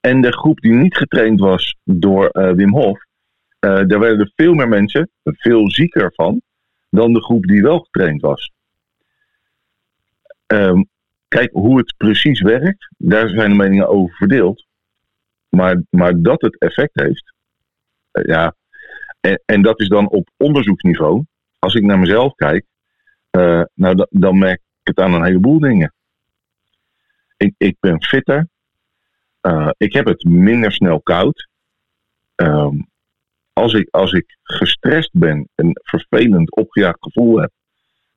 En 0.00 0.20
de 0.20 0.32
groep 0.32 0.60
die 0.60 0.72
niet 0.72 0.96
getraind 0.96 1.40
was 1.40 1.76
door 1.84 2.28
eh, 2.28 2.50
Wim 2.52 2.72
Hof, 2.72 3.04
eh, 3.58 3.70
daar 3.86 3.98
werden 3.98 4.20
er 4.20 4.32
veel 4.34 4.54
meer 4.54 4.68
mensen 4.68 5.10
veel 5.22 5.70
zieker 5.70 6.12
van 6.14 6.42
dan 6.90 7.12
de 7.12 7.22
groep 7.22 7.44
die 7.44 7.62
wel 7.62 7.78
getraind 7.78 8.20
was. 8.20 8.52
Ehm, 10.46 10.82
kijk, 11.28 11.50
hoe 11.52 11.78
het 11.78 11.94
precies 11.96 12.40
werkt, 12.40 12.88
daar 12.98 13.28
zijn 13.28 13.50
de 13.50 13.56
meningen 13.56 13.88
over 13.88 14.14
verdeeld. 14.16 14.66
Maar, 15.48 15.82
maar 15.90 16.22
dat 16.22 16.40
het 16.40 16.58
effect 16.58 17.00
heeft, 17.00 17.34
eh, 18.10 18.24
ja. 18.24 18.54
En, 19.20 19.42
en 19.44 19.62
dat 19.62 19.80
is 19.80 19.88
dan 19.88 20.08
op 20.08 20.30
onderzoeksniveau. 20.36 21.24
Als 21.58 21.74
ik 21.74 21.82
naar 21.82 21.98
mezelf 21.98 22.34
kijk, 22.34 22.64
nou, 23.74 23.94
da- 23.94 24.06
dan 24.10 24.38
merk 24.38 24.60
ik 24.60 24.96
het 24.96 24.98
aan 24.98 25.14
een 25.14 25.24
heleboel 25.24 25.58
dingen. 25.58 25.94
Ik, 27.36 27.54
ik 27.58 27.76
ben 27.80 28.02
fitter. 28.02 28.48
Eh, 29.42 29.70
ik 29.76 29.92
heb 29.92 30.06
het 30.06 30.24
minder 30.24 30.72
snel 30.72 31.00
koud. 31.00 31.48
Ehm, 32.34 32.76
als, 33.52 33.72
ik, 33.72 33.88
als 33.90 34.12
ik 34.12 34.38
gestrest 34.42 35.10
ben, 35.12 35.48
een 35.54 35.80
vervelend 35.82 36.56
opgejaagd 36.56 36.98
gevoel 37.00 37.40
heb, 37.40 37.50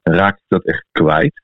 raak 0.03 0.37
ik 0.37 0.45
dat 0.47 0.63
echt 0.63 0.85
kwijt. 0.91 1.43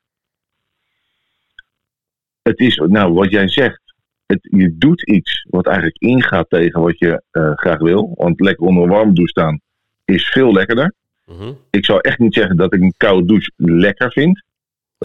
Het 2.41 2.59
is, 2.59 2.75
nou, 2.75 3.13
wat 3.13 3.31
jij 3.31 3.47
zegt, 3.47 3.81
het, 4.25 4.39
je 4.41 4.77
doet 4.77 5.07
iets 5.07 5.45
wat 5.49 5.65
eigenlijk 5.65 5.97
ingaat 5.97 6.49
tegen 6.49 6.81
wat 6.81 6.99
je 6.99 7.23
eh, 7.31 7.51
graag 7.55 7.79
wil. 7.79 8.13
Want 8.15 8.39
lekker 8.39 8.65
onder 8.65 8.83
een 8.83 8.89
warme 8.89 9.13
douche 9.13 9.31
staan 9.31 9.61
is 10.05 10.29
veel 10.29 10.53
lekkerder. 10.53 10.93
mhm. 11.25 11.53
Ik 11.69 11.85
zou 11.85 11.99
echt 12.01 12.19
niet 12.19 12.33
zeggen 12.33 12.57
dat 12.57 12.73
ik 12.73 12.81
een 12.81 12.93
koude 12.97 13.27
douche 13.27 13.51
lekker 13.55 14.11
vind. 14.11 14.43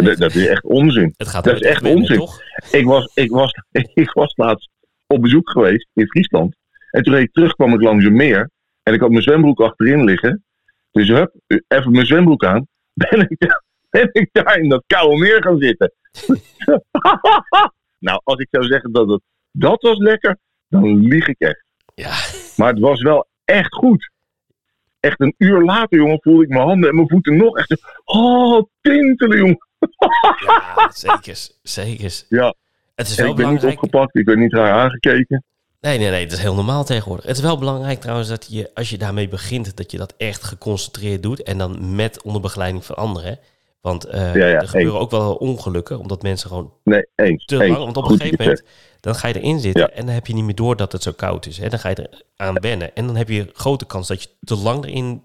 Dat, 0.04 0.16
dat 0.16 0.34
is 0.34 0.46
echt 0.46 0.64
onzin. 0.64 1.14
het 1.16 1.28
gaat 1.28 1.44
Dat 1.44 1.54
is 1.54 1.60
echt 1.60 1.84
onzin. 1.84 2.16
toch? 2.16 2.40
Ik 2.70 2.84
was, 2.84 3.10
ik, 3.14 3.30
was, 3.30 3.52
ik 3.94 4.12
was 4.12 4.36
laatst 4.36 4.70
op 5.06 5.22
bezoek 5.22 5.50
geweest 5.50 5.88
in 5.94 6.06
Friesland. 6.06 6.56
En 6.90 7.02
toen 7.02 7.16
ik 7.16 7.32
terug, 7.32 7.54
kwam 7.54 7.74
ik 7.74 7.80
langs 7.80 8.04
een 8.04 8.16
meer. 8.16 8.50
En 8.82 8.94
ik 8.94 9.00
had 9.00 9.10
mijn 9.10 9.22
zwembroek 9.22 9.60
achterin 9.60 10.04
liggen. 10.04 10.44
Dus 10.90 11.08
hup, 11.08 11.34
even 11.68 11.92
mijn 11.92 12.06
zwembroek 12.06 12.44
aan. 12.44 12.66
Ben 12.94 13.20
ik, 13.28 13.60
ben 13.90 14.08
ik 14.12 14.28
daar 14.32 14.58
in 14.58 14.68
dat 14.68 14.84
koude 14.86 15.18
meer 15.18 15.42
gaan 15.42 15.58
zitten. 15.58 15.92
nou, 18.06 18.20
als 18.24 18.38
ik 18.38 18.48
zou 18.50 18.64
zeggen 18.64 18.92
dat 18.92 19.08
het 19.08 19.20
dat 19.58 19.82
was 19.82 19.98
lekker, 19.98 20.38
dan 20.68 20.98
lieg 20.98 21.28
ik 21.28 21.38
echt. 21.38 21.64
Ja, 21.94 22.14
Maar 22.56 22.72
het 22.72 22.78
was 22.78 23.02
wel 23.02 23.26
echt 23.44 23.74
goed. 23.74 24.10
Echt 25.00 25.20
een 25.20 25.34
uur 25.38 25.64
later, 25.64 25.98
jongen, 25.98 26.18
voelde 26.20 26.42
ik 26.42 26.48
mijn 26.48 26.66
handen 26.66 26.88
en 26.88 26.94
mijn 26.94 27.08
voeten 27.08 27.36
nog 27.36 27.58
echt. 27.58 28.00
Oh, 28.04 28.62
tintelen, 28.80 29.38
jongen. 29.38 29.66
Ja 30.46 30.90
zeker. 30.94 31.38
Zeker. 31.62 32.22
Ja. 32.28 32.54
Het 32.94 33.08
is 33.08 33.16
En 33.16 33.22
wel 33.22 33.32
ik 33.32 33.38
ben 33.38 33.52
niet 33.52 33.64
opgepakt, 33.64 34.14
ik 34.16 34.24
ben 34.24 34.38
niet 34.38 34.52
raar 34.52 34.72
aangekeken. 34.72 35.44
Nee, 35.80 35.98
nee, 35.98 36.10
nee, 36.10 36.24
dat 36.26 36.36
is 36.36 36.42
heel 36.42 36.54
normaal 36.54 36.84
tegenwoordig. 36.84 37.26
Het 37.26 37.36
is 37.36 37.42
wel 37.42 37.58
belangrijk 37.58 38.00
trouwens 38.00 38.28
dat 38.28 38.46
je, 38.50 38.70
als 38.74 38.90
je 38.90 38.98
daarmee 38.98 39.28
begint, 39.28 39.76
dat 39.76 39.90
je 39.90 39.98
dat 39.98 40.14
echt 40.16 40.42
geconcentreerd 40.44 41.22
doet. 41.22 41.42
En 41.42 41.58
dan 41.58 41.94
met 41.94 42.22
onder 42.22 42.40
begeleiding 42.40 42.84
van 42.84 42.96
anderen. 42.96 43.38
Want 43.80 44.04
eh, 44.04 44.34
Ja, 44.34 44.46
ja, 44.46 44.60
er 44.60 44.68
gebeuren 44.68 45.00
ook 45.00 45.10
wel 45.10 45.34
ongelukken, 45.34 45.98
omdat 45.98 46.22
mensen 46.22 46.48
gewoon 46.48 46.72
Nee, 46.84 47.06
eens. 47.14 47.44
te 47.44 47.54
eens. 47.62 47.68
lang. 47.68 47.84
Want 47.84 47.96
op 47.96 48.02
een 48.04 48.10
Goed 48.10 48.20
gegeven 48.20 48.44
moment, 48.44 48.62
dan 49.00 49.14
ga 49.14 49.28
je 49.28 49.34
erin 49.40 49.60
zitten 49.60 49.82
Ja. 49.82 49.90
en 49.90 50.06
dan 50.06 50.14
heb 50.14 50.26
je 50.26 50.34
niet 50.34 50.44
meer 50.44 50.54
door 50.54 50.76
dat 50.76 50.92
het 50.92 51.02
zo 51.02 51.12
koud 51.12 51.46
is. 51.46 51.58
Hè? 51.58 51.68
Dan 51.68 51.78
ga 51.78 51.88
je 51.88 51.94
er 51.94 52.22
aan 52.36 52.54
wennen. 52.54 52.94
En 52.94 53.06
dan 53.06 53.16
heb 53.16 53.28
je 53.28 53.50
grote 53.52 53.86
kans 53.86 54.08
dat 54.08 54.22
je 54.22 54.28
te 54.40 54.56
lang 54.56 54.84
erin 54.84 55.24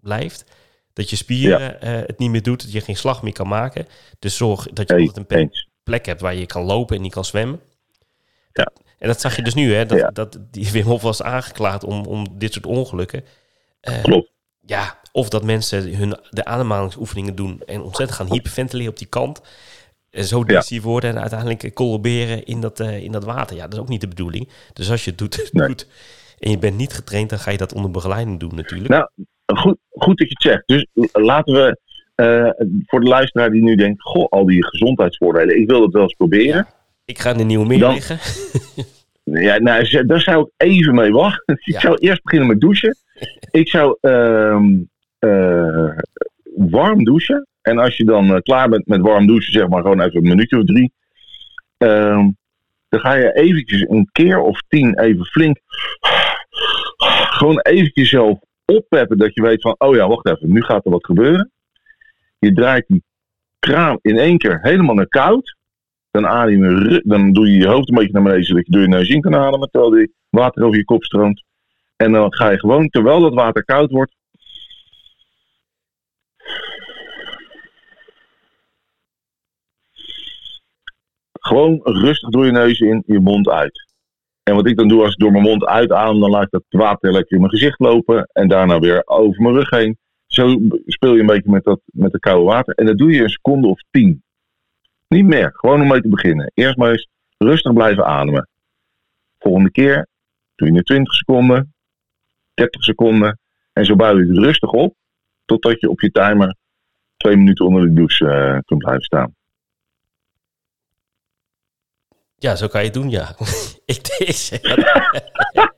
blijft. 0.00 0.44
Dat 0.92 1.10
je 1.10 1.16
spieren 1.16 1.80
eh, 1.80 1.92
het 1.92 2.18
niet 2.18 2.30
meer 2.30 2.42
doet, 2.42 2.62
dat 2.62 2.72
je 2.72 2.80
geen 2.80 2.96
slag 2.96 3.22
meer 3.22 3.32
kan 3.32 3.48
maken. 3.48 3.86
Dus 4.18 4.36
zorg 4.36 4.66
dat 4.72 4.88
je 4.88 4.94
altijd 4.96 5.16
een 5.30 5.38
Eens, 5.38 5.68
plek 5.82 6.06
hebt 6.06 6.20
waar 6.20 6.34
je 6.34 6.46
kan 6.46 6.62
lopen 6.62 6.96
en 6.96 7.02
niet 7.02 7.12
kan 7.12 7.24
zwemmen. 7.24 7.60
Ja. 8.52 8.70
En 8.98 9.08
dat 9.08 9.20
zag 9.20 9.36
je 9.36 9.42
dus 9.42 9.54
nu, 9.54 9.74
hè? 9.74 9.86
Dat, 9.86 9.98
Ja. 9.98 10.10
dat 10.10 10.38
die 10.50 10.70
Wim 10.70 10.84
Hof 10.84 11.02
was 11.02 11.22
aangeklaagd 11.22 11.84
om, 11.84 12.04
om 12.06 12.26
dit 12.38 12.52
soort 12.52 12.66
ongelukken. 12.66 13.24
Eh, 13.80 14.02
Klopt. 14.02 14.30
ja, 14.60 14.98
of 15.12 15.28
dat 15.28 15.44
mensen 15.44 15.94
hun 15.96 16.16
de 16.30 16.44
ademhalingsoefeningen 16.44 17.34
doen 17.34 17.62
en 17.66 17.82
ontzettend 17.82 18.18
gaan 18.18 18.32
hyperventileren 18.32 18.90
op 18.92 18.98
die 18.98 19.06
kant. 19.08 19.40
En 20.10 20.24
zo 20.24 20.44
depressief 20.44 20.82
worden 20.82 21.10
en 21.10 21.20
uiteindelijk 21.20 21.74
collaberen 21.74 22.44
in 22.44 22.60
dat, 22.60 22.80
eh, 22.80 23.02
in 23.02 23.12
dat 23.12 23.24
water. 23.24 23.56
Ja, 23.56 23.62
dat 23.62 23.72
is 23.72 23.78
ook 23.78 23.88
niet 23.88 24.00
de 24.00 24.08
bedoeling. 24.08 24.48
Dus 24.72 24.90
als 24.90 25.04
je 25.04 25.10
het 25.10 25.18
doet, 25.18 25.48
Nee. 25.52 25.66
doet 25.66 25.86
en 26.38 26.50
je 26.50 26.58
bent 26.58 26.76
niet 26.76 26.92
getraind, 26.92 27.30
dan 27.30 27.38
ga 27.38 27.50
je 27.50 27.56
dat 27.58 27.72
onder 27.74 27.90
begeleiding 27.90 28.40
doen 28.40 28.54
natuurlijk. 28.54 28.88
Nou, 28.90 29.08
Goed, 29.54 29.78
goed 30.02 30.18
dat 30.18 30.28
je 30.28 30.34
het 30.38 30.42
zegt. 30.42 30.62
Dus 30.66 30.86
laten 31.12 31.54
we 31.54 31.80
eh, 32.14 32.50
voor 32.86 33.00
de 33.00 33.08
luisteraar 33.08 33.50
die 33.50 33.62
nu 33.62 33.74
denkt: 33.74 34.02
Goh, 34.02 34.28
al 34.28 34.46
die 34.46 34.64
gezondheidsvoordelen, 34.66 35.60
ik 35.60 35.68
wil 35.70 35.80
dat 35.80 35.92
wel 35.92 36.02
eens 36.02 36.14
proberen. 36.14 36.66
Ik 37.04 37.18
ga 37.18 37.30
in 37.30 37.36
de 37.38 37.44
nieuwe 37.44 37.66
meer 37.66 37.78
Dan- 37.78 37.94
liggen. 37.94 38.18
Ja, 39.24 39.58
nou, 39.58 40.04
daar 40.06 40.20
zou 40.20 40.42
ik 40.42 40.66
even 40.68 40.94
mee 40.94 41.12
wachten. 41.12 41.54
Ik 41.64 41.72
Ja. 41.72 41.80
zou 41.80 41.96
eerst 41.96 42.22
beginnen 42.22 42.48
met 42.48 42.60
douchen. 42.60 42.96
Ik 43.50 43.68
zou 43.68 43.96
ehm, 44.00 44.78
eh, 45.18 45.88
warm 46.56 47.04
douchen. 47.04 47.46
En 47.62 47.78
als 47.78 47.96
je 47.96 48.04
dan 48.04 48.34
eh, 48.34 48.40
klaar 48.40 48.68
bent 48.68 48.86
met 48.86 49.00
warm 49.00 49.26
douchen, 49.26 49.52
zeg 49.52 49.68
maar 49.68 49.82
gewoon 49.82 50.00
even 50.00 50.16
een 50.16 50.28
minuutje 50.28 50.58
of 50.58 50.64
drie. 50.64 50.92
ehm, 51.78 52.28
dan 52.88 53.00
ga 53.00 53.14
je 53.14 53.32
eventjes 53.34 53.84
een 53.88 54.08
keer 54.12 54.38
of 54.38 54.60
tien 54.68 54.98
even 54.98 55.24
flink. 55.24 55.56
Gewoon 57.38 57.60
eventjes 57.60 58.08
zelf 58.08 58.38
oppeppen 58.76 59.18
dat 59.18 59.34
je 59.34 59.42
weet 59.42 59.60
van, 59.60 59.74
oh 59.78 59.94
ja, 59.94 60.08
wacht 60.08 60.26
even, 60.26 60.52
nu 60.52 60.62
gaat 60.62 60.84
er 60.84 60.90
wat 60.90 61.04
gebeuren. 61.04 61.50
Je 62.38 62.52
draait 62.52 62.84
die 62.86 63.02
kraan 63.58 63.98
in 64.02 64.18
één 64.18 64.38
keer 64.38 64.58
helemaal 64.62 64.94
naar 64.94 65.08
koud. 65.08 65.56
Dan, 66.10 66.26
adem 66.26 67.00
dan 67.04 67.32
doe 67.32 67.50
je 67.50 67.58
je 67.58 67.66
hoofd 67.66 67.88
een 67.88 67.94
beetje 67.94 68.12
naar 68.12 68.22
beneden, 68.22 68.44
zodat 68.44 68.66
je 68.66 68.72
door 68.72 68.80
je 68.80 68.88
neus 68.88 69.08
in 69.08 69.20
kan 69.20 69.34
ademen, 69.34 69.70
terwijl 69.70 69.92
die 69.92 70.14
water 70.30 70.64
over 70.64 70.78
je 70.78 70.84
kop 70.84 71.04
stroomt. 71.04 71.44
En 71.96 72.12
dan 72.12 72.34
ga 72.34 72.50
je 72.50 72.58
gewoon, 72.58 72.88
terwijl 72.88 73.20
dat 73.20 73.34
water 73.34 73.64
koud 73.64 73.90
wordt, 73.90 74.14
gewoon 81.32 81.80
rustig 81.82 82.28
door 82.28 82.46
je 82.46 82.52
neus 82.52 82.80
in, 82.80 83.02
je 83.06 83.20
mond 83.20 83.48
uit. 83.48 83.91
En 84.42 84.54
wat 84.54 84.66
ik 84.66 84.76
dan 84.76 84.88
doe 84.88 85.02
als 85.02 85.12
ik 85.12 85.18
door 85.18 85.32
mijn 85.32 85.44
mond 85.44 85.64
uitadem, 85.64 86.20
dan 86.20 86.30
laat 86.30 86.42
ik 86.42 86.50
dat 86.50 86.64
water 86.68 87.12
lekker 87.12 87.32
in 87.32 87.40
mijn 87.40 87.52
gezicht 87.52 87.78
lopen 87.78 88.28
en 88.32 88.48
daarna 88.48 88.78
weer 88.78 89.02
over 89.04 89.42
mijn 89.42 89.54
rug 89.54 89.70
heen. 89.70 89.98
Zo 90.26 90.58
speel 90.86 91.14
je 91.14 91.20
een 91.20 91.26
beetje 91.26 91.50
met 91.50 91.64
dat 91.64 91.80
met 91.84 92.12
het 92.12 92.20
koude 92.20 92.44
water. 92.44 92.74
En 92.74 92.86
dat 92.86 92.98
doe 92.98 93.12
je 93.12 93.22
een 93.22 93.28
seconde 93.28 93.68
of 93.68 93.80
tien. 93.90 94.22
Niet 95.08 95.24
meer. 95.24 95.50
Gewoon 95.54 95.80
om 95.80 95.88
mee 95.88 96.00
te 96.00 96.08
beginnen. 96.08 96.50
Eerst 96.54 96.76
maar 96.76 96.90
eens 96.90 97.08
rustig 97.38 97.72
blijven 97.72 98.04
ademen. 98.04 98.48
Volgende 99.38 99.70
keer 99.70 100.08
doe 100.54 100.66
je 100.66 100.74
nu 100.74 100.82
20 100.82 101.14
seconden, 101.14 101.74
30 102.54 102.82
seconden. 102.82 103.38
En 103.72 103.84
zo 103.84 103.96
bouw 103.96 104.18
je 104.18 104.26
het 104.26 104.38
rustig 104.38 104.70
op. 104.70 104.94
Totdat 105.44 105.80
je 105.80 105.90
op 105.90 106.00
je 106.00 106.10
timer 106.10 106.56
twee 107.16 107.36
minuten 107.36 107.66
onder 107.66 107.82
de 107.82 107.92
douche 107.92 108.28
eh, 108.28 108.58
kunt 108.64 108.80
blijven 108.80 109.04
staan. 109.04 109.34
Ja, 112.42 112.56
zo 112.56 112.68
kan 112.68 112.80
je 112.80 112.86
het 112.86 112.94
doen, 112.94 113.10
ja. 113.10 113.34
ik, 113.84 114.08
dat. 114.62 115.70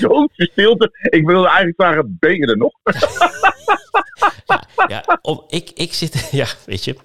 Doodse 0.00 0.48
stilte. 0.52 0.90
Ik 1.10 1.26
wilde 1.26 1.46
eigenlijk 1.46 1.76
vragen, 1.76 2.16
ben 2.20 2.36
je 2.36 2.46
er 2.46 2.56
nog? 2.56 2.72
Ja, 4.88 5.18
om, 5.22 5.44
ik, 5.48 5.70
ik 5.74 5.92
zit... 5.92 6.28
Ja, 6.40 6.46
weet 6.66 6.84
je. 6.84 6.96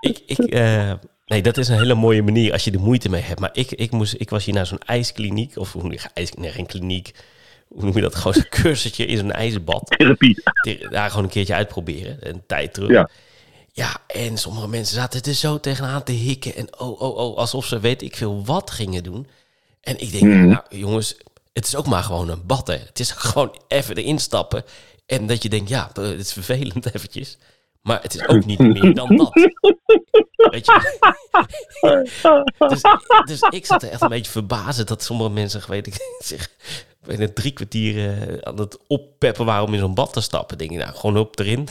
Ik... 0.00 0.22
ik 0.26 0.38
eh, 0.38 0.92
nee, 1.26 1.42
dat 1.42 1.56
is 1.56 1.68
een 1.68 1.78
hele 1.78 1.94
mooie 1.94 2.22
manier 2.22 2.52
als 2.52 2.64
je 2.64 2.70
er 2.70 2.80
moeite 2.80 3.08
mee 3.08 3.22
hebt. 3.22 3.40
Maar 3.40 3.50
ik, 3.52 3.70
ik, 3.70 3.90
moest, 3.90 4.14
ik 4.18 4.30
was 4.30 4.44
hier 4.44 4.54
naar 4.54 4.66
zo'n 4.66 4.82
ijskliniek. 4.86 5.56
Of 5.56 5.72
hoe 5.72 5.82
noem 5.82 5.92
je 5.92 6.00
ijs, 6.14 6.32
nee, 6.32 6.50
geen 6.50 6.66
kliniek. 6.66 7.14
Hoe 7.68 7.84
noem 7.84 7.94
je 7.94 8.00
dat? 8.00 8.14
Gewoon 8.14 8.34
zo'n 8.34 8.48
cursusje 8.62 9.06
in 9.06 9.18
zo'n 9.18 9.32
ijsbad. 9.32 9.86
Therapie. 9.86 10.42
Daar 10.90 11.10
gewoon 11.10 11.24
een 11.24 11.30
keertje 11.30 11.54
uitproberen. 11.54 12.16
Een 12.20 12.42
tijd 12.46 12.74
terug. 12.74 12.90
Ja. 12.90 13.08
Ja, 13.74 13.96
en 14.06 14.36
sommige 14.38 14.68
mensen 14.68 14.94
zaten 14.94 15.22
er 15.22 15.34
zo 15.34 15.60
tegenaan 15.60 16.02
te 16.02 16.12
hikken. 16.12 16.54
En 16.54 16.78
oh, 16.80 17.00
oh, 17.00 17.16
oh, 17.16 17.36
alsof 17.36 17.66
ze 17.66 17.80
weet 17.80 18.02
ik 18.02 18.16
veel 18.16 18.44
wat 18.44 18.70
gingen 18.70 19.02
doen. 19.02 19.26
En 19.80 20.00
ik 20.00 20.10
denk, 20.10 20.24
Mhm. 20.24 20.46
nou 20.46 20.62
jongens, 20.68 21.16
het 21.52 21.66
is 21.66 21.76
ook 21.76 21.86
maar 21.86 22.02
gewoon 22.02 22.28
een 22.28 22.46
bad, 22.46 22.66
hè. 22.66 22.76
Het 22.76 23.00
is 23.00 23.10
gewoon 23.30 23.56
even 23.68 23.96
erin 23.96 24.18
stappen. 24.18 24.64
En 25.06 25.26
dat 25.26 25.42
je 25.42 25.48
denkt, 25.48 25.68
ja, 25.68 25.90
het 25.94 26.20
is 26.20 26.32
vervelend 26.32 26.94
eventjes. 26.94 27.38
Maar 27.82 28.02
het 28.02 28.14
is 28.14 28.28
ook 28.28 28.44
niet 28.44 28.58
meer 28.58 28.94
dan 28.94 29.16
dat. 29.16 29.32
Weet 30.36 30.66
je? 30.66 31.00
dus, 32.68 32.82
dus 33.24 33.40
ik 33.50 33.66
zat 33.66 33.82
er 33.82 33.90
echt 33.90 34.00
een 34.02 34.08
beetje 34.08 34.30
verbazen 34.32 34.86
dat 34.86 35.02
sommige 35.02 35.30
mensen, 35.30 35.62
weet 35.68 35.86
ik, 35.86 36.16
zich 36.18 36.50
binnen 37.00 37.34
drie 37.34 37.52
kwartier 37.52 38.38
aan 38.44 38.58
het 38.58 38.78
oppeppen 38.86 39.44
waren 39.44 39.64
om 39.66 39.72
in 39.74 39.78
zo'n 39.80 39.94
bad 39.94 40.12
te 40.12 40.20
stappen. 40.20 40.58
Denk 40.58 40.70
ik, 40.70 40.76
nou, 40.78 40.94
gewoon 40.94 41.16
op 41.16 41.38
erin. 41.38 41.68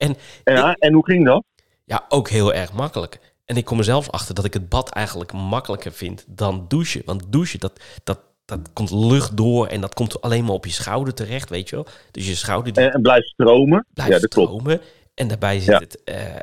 En 0.00 0.16
Ja, 0.44 0.74
en 0.74 0.92
hoe 0.92 1.04
ging 1.04 1.24
dat? 1.24 1.44
ja, 1.84 2.04
ook 2.08 2.28
heel 2.28 2.54
erg 2.54 2.72
makkelijk. 2.72 3.18
En 3.44 3.56
ik 3.56 3.64
kom 3.64 3.78
er 3.78 3.84
zelfs 3.84 4.10
achter 4.10 4.34
dat 4.34 4.44
ik 4.44 4.52
het 4.54 4.68
bad 4.68 4.90
eigenlijk 4.90 5.32
makkelijker 5.32 5.92
vind 5.92 6.24
dan 6.28 6.64
douchen. 6.68 7.02
Want 7.04 7.24
douchen, 7.32 7.60
dat, 7.60 7.80
dat, 8.04 8.20
dat 8.44 8.60
komt 8.72 8.90
lucht 8.90 9.36
door 9.36 9.66
en 9.66 9.80
dat 9.80 9.94
komt 9.94 10.20
alleen 10.20 10.44
maar 10.44 10.52
op 10.54 10.66
je 10.66 10.72
schouder 10.72 11.14
terecht, 11.14 11.48
weet 11.50 11.68
je 11.68 11.76
wel. 11.76 11.86
Dus 12.10 12.26
je 12.28 12.34
schouder 12.34 12.72
die 12.72 12.84
En, 12.84 12.92
en 12.92 13.02
blijft 13.02 13.28
stromen? 13.28 13.86
blijft 13.94 14.12
ja, 14.12 14.18
dat 14.18 14.28
klopt. 14.30 14.48
stromen. 14.50 14.80
En 15.14 15.28
daarbij 15.28 15.58
zit 15.60 15.66
Ja. 15.68 15.78
het, 15.78 16.04
eh, 16.04 16.40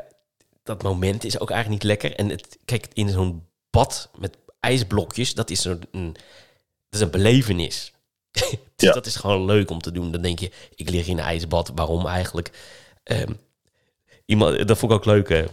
dat 0.63 0.83
moment 0.83 1.23
is 1.23 1.39
ook 1.39 1.49
eigenlijk 1.51 1.83
niet 1.83 1.91
lekker. 1.91 2.15
En 2.19 2.29
het, 2.29 2.57
kijk, 2.65 2.87
in 2.93 3.09
zo'n 3.09 3.43
bad 3.69 4.09
met 4.19 4.37
ijsblokjes, 4.59 5.33
dat 5.33 5.49
is 5.49 5.63
een, 5.65 5.81
een, 5.91 6.13
dat 6.89 6.99
is 6.99 6.99
een 6.99 7.11
belevenis. 7.11 7.93
dus 8.31 8.87
Ja. 8.87 8.91
dat 8.93 9.05
is 9.05 9.15
gewoon 9.15 9.45
leuk 9.45 9.69
om 9.69 9.79
te 9.81 9.91
doen. 9.91 10.11
Dan 10.11 10.21
denk 10.21 10.39
je, 10.39 10.51
ik 10.75 10.89
lig 10.89 11.07
in 11.07 11.17
een 11.17 11.23
ijsbad. 11.23 11.71
Waarom 11.75 12.05
eigenlijk? 12.07 12.51
Ehm, 13.03 13.31
iemand, 14.27 14.67
dat 14.67 14.77
vond 14.77 14.91
ik 14.91 14.97
ook 14.97 15.05
leuk. 15.05 15.45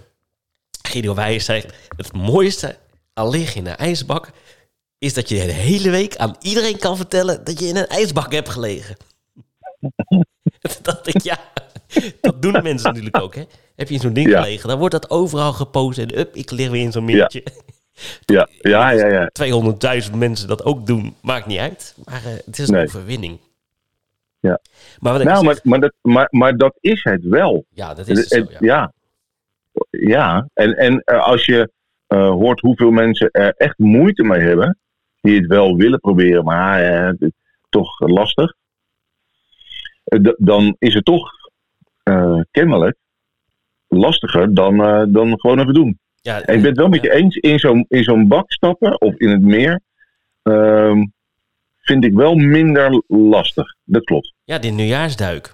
Weijers 1.14 1.44
zei, 1.44 1.64
het 1.96 2.12
mooiste 2.12 2.76
aan 3.14 3.28
liggen 3.28 3.56
in 3.60 3.66
een 3.66 3.76
ijsbak... 3.76 4.30
is 4.98 5.14
dat 5.14 5.28
je 5.28 5.34
de 5.34 5.52
hele 5.52 5.90
week 5.90 6.16
aan 6.16 6.36
iedereen 6.40 6.78
kan 6.78 6.96
vertellen... 6.96 7.44
dat 7.44 7.58
je 7.60 7.66
in 7.66 7.76
een 7.76 7.86
ijsbak 7.86 8.32
hebt 8.32 8.48
gelegen. 8.48 8.96
Dacht 10.82 11.14
ik, 11.14 11.22
ja, 11.22 11.38
dat 12.20 12.42
doen 12.42 12.52
mensen 12.62 12.88
natuurlijk 12.88 13.20
ook. 13.20 13.34
Hè? 13.34 13.42
Heb 13.76 13.88
je 13.88 13.94
in 13.94 14.00
zo'n 14.00 14.12
ding 14.12 14.28
Ja. 14.28 14.42
gelegen, 14.42 14.68
dan 14.68 14.78
wordt 14.78 14.94
dat 14.94 15.10
overal 15.10 15.52
gepost. 15.52 15.98
En 15.98 16.18
up, 16.18 16.36
ik 16.36 16.50
lig 16.50 16.70
weer 16.70 16.82
in 16.82 16.92
zo'n 16.92 17.04
middeltje. 17.04 17.42
Ja, 18.24 18.48
ja, 18.60 18.90
ja. 19.00 19.06
ja. 19.06 20.02
200.000 20.08 20.14
mensen 20.14 20.48
dat 20.48 20.64
ook 20.64 20.86
doen, 20.86 21.16
maakt 21.22 21.46
niet 21.46 21.58
uit. 21.58 21.94
Maar 22.04 22.22
eh, 22.24 22.32
het 22.44 22.58
is 22.58 22.68
een 22.68 22.74
Nee. 22.74 22.84
overwinning. 22.84 23.38
Ja. 24.44 24.60
Maar 24.98 25.12
wat 25.12 25.20
ik 25.20 25.26
Nou, 25.28 25.44
maar, 25.44 25.60
maar, 25.62 25.80
dat, 25.80 25.94
maar, 26.02 26.28
maar 26.30 26.56
dat 26.56 26.76
is 26.80 27.02
het 27.04 27.22
wel. 27.24 27.64
ja, 27.68 27.94
dat 27.94 28.08
is 28.08 28.18
het 28.18 28.30
Het- 28.30 28.48
zo, 28.50 28.64
ja. 28.64 28.74
ja. 28.74 28.92
Ja, 29.90 30.48
en, 30.54 30.72
en 30.76 31.00
eh, 31.04 31.22
als 31.26 31.44
je 31.44 31.70
eh, 32.06 32.28
hoort 32.28 32.60
hoeveel 32.60 32.90
mensen 32.90 33.30
er 33.30 33.54
echt 33.56 33.78
moeite 33.78 34.22
mee 34.22 34.40
hebben, 34.40 34.78
die 35.20 35.36
het 35.36 35.46
wel 35.46 35.76
willen 35.76 36.00
proberen, 36.00 36.44
maar 36.44 36.80
het 36.84 37.20
is 37.20 37.30
toch 37.68 38.00
lastig, 38.00 38.54
dan 40.36 40.76
is 40.78 40.94
het 40.94 41.04
toch 41.04 41.30
kennelijk 42.50 42.96
lastiger 43.88 44.54
dan, 44.54 44.76
dan 45.12 45.40
gewoon 45.40 45.58
even 45.60 45.74
doen. 45.74 45.98
Ja, 46.20 46.34
En 46.42 46.54
ik 46.54 46.60
ben 46.60 46.70
het 46.70 46.78
wel 46.78 46.88
met 46.88 47.02
je 47.02 47.12
eens, 47.12 47.36
in 47.36 47.58
zo'n, 47.58 47.84
in 47.88 48.04
zo'n 48.04 48.28
bak 48.28 48.52
stappen 48.52 49.00
of 49.00 49.14
in 49.14 49.28
het 49.28 49.42
meer, 49.42 49.80
ehm, 50.42 51.04
vind 51.84 52.04
ik 52.04 52.12
wel 52.12 52.34
minder 52.34 53.02
lastig. 53.08 53.74
Dat 53.84 54.04
klopt. 54.04 54.32
Ja, 54.44 54.58
die 54.58 54.72
nieuwjaarsduik. 54.72 55.46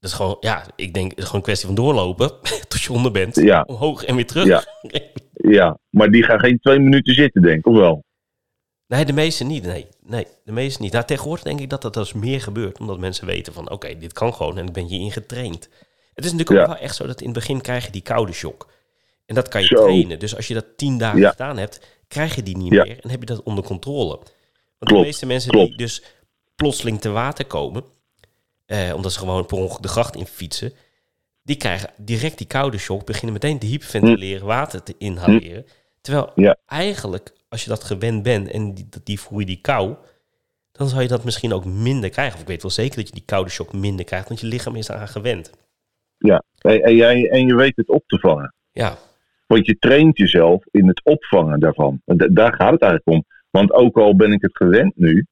Dat 0.00 0.10
is 0.10 0.16
gewoon, 0.16 0.36
ja, 0.40 0.64
ik 0.76 0.94
denk, 0.94 1.10
het 1.10 1.18
is 1.18 1.24
gewoon 1.24 1.40
een 1.40 1.46
kwestie 1.46 1.66
van 1.66 1.76
doorlopen 1.76 2.30
tot 2.68 2.82
je 2.82 2.92
onder 2.92 3.12
bent. 3.12 3.34
Ja. 3.36 3.64
Omhoog 3.66 4.04
en 4.04 4.14
weer 4.16 4.26
terug. 4.26 4.46
Ja. 4.46 4.64
Ja, 5.50 5.78
maar 5.90 6.10
die 6.10 6.22
gaan 6.22 6.38
geen 6.40 6.58
twee 6.58 6.78
minuten 6.78 7.14
zitten, 7.14 7.42
denk 7.42 7.58
ik, 7.58 7.66
of 7.66 7.76
wel? 7.76 8.04
Nee, 8.86 9.04
de 9.04 9.12
meeste 9.12 9.44
niet. 9.44 9.64
Nee, 9.64 9.86
nee 10.06 10.26
de 10.44 10.52
meeste 10.52 10.82
niet. 10.82 10.92
Nou, 10.92 11.04
tegenwoordig 11.04 11.44
denk 11.44 11.60
ik 11.60 11.70
dat 11.70 11.82
dat 11.82 11.94
dus 11.94 12.12
meer 12.12 12.40
gebeurt. 12.40 12.80
Omdat 12.80 12.98
mensen 12.98 13.26
weten 13.26 13.52
van, 13.52 13.70
oké, 13.70 13.98
dit 13.98 14.12
kan 14.12 14.34
gewoon 14.34 14.58
en 14.58 14.66
ik 14.66 14.72
ben 14.72 14.88
je 14.88 14.98
ingetraind. 14.98 15.68
Het 16.14 16.24
is 16.24 16.32
natuurlijk 16.32 16.60
ook 16.60 16.66
Ja. 16.66 16.72
wel 16.72 16.82
echt 16.82 16.96
zo 16.96 17.06
dat 17.06 17.18
in 17.20 17.24
het 17.26 17.34
begin 17.34 17.60
krijg 17.60 17.84
je 17.86 17.92
die 17.92 18.02
koude 18.02 18.32
shock. 18.32 18.68
En 19.26 19.34
dat 19.34 19.48
kan 19.48 19.60
je 19.60 19.66
Zo. 19.66 19.74
trainen. 19.82 20.18
Dus 20.18 20.36
als 20.36 20.48
je 20.48 20.54
dat 20.54 20.66
tien 20.76 20.98
dagen 20.98 21.18
Ja. 21.20 21.30
gedaan 21.30 21.58
hebt, 21.58 21.80
krijg 22.08 22.34
je 22.34 22.42
die 22.42 22.56
niet 22.56 22.70
meer 22.70 22.98
en 23.02 23.10
heb 23.10 23.20
je 23.20 23.26
dat 23.26 23.42
onder 23.42 23.64
controle. 23.64 24.18
Want 24.78 24.90
de 24.90 25.00
meeste 25.00 25.26
mensen 25.26 25.50
klopt. 25.50 25.68
die 25.68 25.76
dus 25.76 26.02
plotseling 26.56 27.00
te 27.00 27.10
water 27.10 27.44
komen, 27.46 27.84
eh, 28.66 28.92
omdat 28.94 29.12
ze 29.12 29.18
gewoon 29.18 29.46
per 29.46 29.56
ongeluk 29.56 29.82
de 29.82 29.88
gracht 29.88 30.16
in 30.16 30.26
fietsen, 30.26 30.72
die 31.42 31.56
krijgen 31.56 31.90
direct 31.96 32.38
die 32.38 32.46
koude 32.46 32.78
shock, 32.78 33.06
beginnen 33.06 33.32
meteen 33.32 33.58
te 33.58 33.66
hyperventileren, 33.66 34.46
water 34.46 34.82
te 34.82 34.94
inhaleren. 34.98 35.66
Terwijl. 36.00 36.32
Ja. 36.34 36.56
eigenlijk, 36.66 37.32
als 37.48 37.62
je 37.62 37.68
dat 37.68 37.84
gewend 37.84 38.22
bent 38.22 38.50
en 38.50 38.74
die, 38.74 38.88
die 39.04 39.20
voel 39.20 39.38
je 39.38 39.46
die 39.46 39.60
kou, 39.60 39.94
dan 40.72 40.88
zou 40.88 41.02
je 41.02 41.08
dat 41.08 41.24
misschien 41.24 41.52
ook 41.52 41.64
minder 41.64 42.10
krijgen. 42.10 42.34
Of 42.34 42.40
ik 42.40 42.46
weet 42.46 42.62
wel 42.62 42.70
zeker 42.70 42.96
dat 42.96 43.08
je 43.08 43.14
die 43.14 43.24
koude 43.24 43.50
shock 43.50 43.72
minder 43.72 44.04
krijgt, 44.04 44.28
want 44.28 44.40
je 44.40 44.46
lichaam 44.46 44.76
is 44.76 44.88
eraan 44.88 45.08
gewend. 45.08 45.50
Ja, 46.18 46.42
en, 46.58 46.96
jij, 46.96 47.28
en 47.28 47.46
je 47.46 47.54
weet 47.54 47.76
het 47.76 47.88
op 47.88 48.02
te 48.06 48.18
vangen. 48.18 48.54
Ja, 48.72 48.98
Want 49.46 49.66
je 49.66 49.78
traint 49.78 50.18
jezelf 50.18 50.64
in 50.70 50.88
het 50.88 51.04
opvangen 51.04 51.60
daarvan. 51.60 52.02
En 52.04 52.16
daar 52.16 52.52
gaat 52.52 52.72
het 52.72 52.82
eigenlijk 52.82 53.06
om. 53.06 53.24
Want 53.50 53.72
ook 53.72 53.96
al 53.96 54.16
ben 54.16 54.32
ik 54.32 54.42
het 54.42 54.56
gewend 54.56 54.96
nu, 54.96 55.26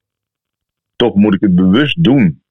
toch 0.97 1.15
moet 1.15 1.35
ik 1.35 1.41
het 1.41 1.55
bewust 1.55 2.05
doen. 2.05 2.43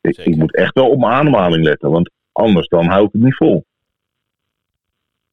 Ik, 0.00 0.36
moet 0.36 0.54
echt 0.54 0.74
wel 0.74 0.90
op 0.90 0.98
mijn 0.98 1.12
ademhaling 1.12 1.64
letten, 1.64 1.90
want 1.90 2.10
anders 2.32 2.68
dan 2.68 2.86
hou 2.86 3.06
ik 3.06 3.12
het 3.12 3.22
niet 3.22 3.36
vol. 3.36 3.64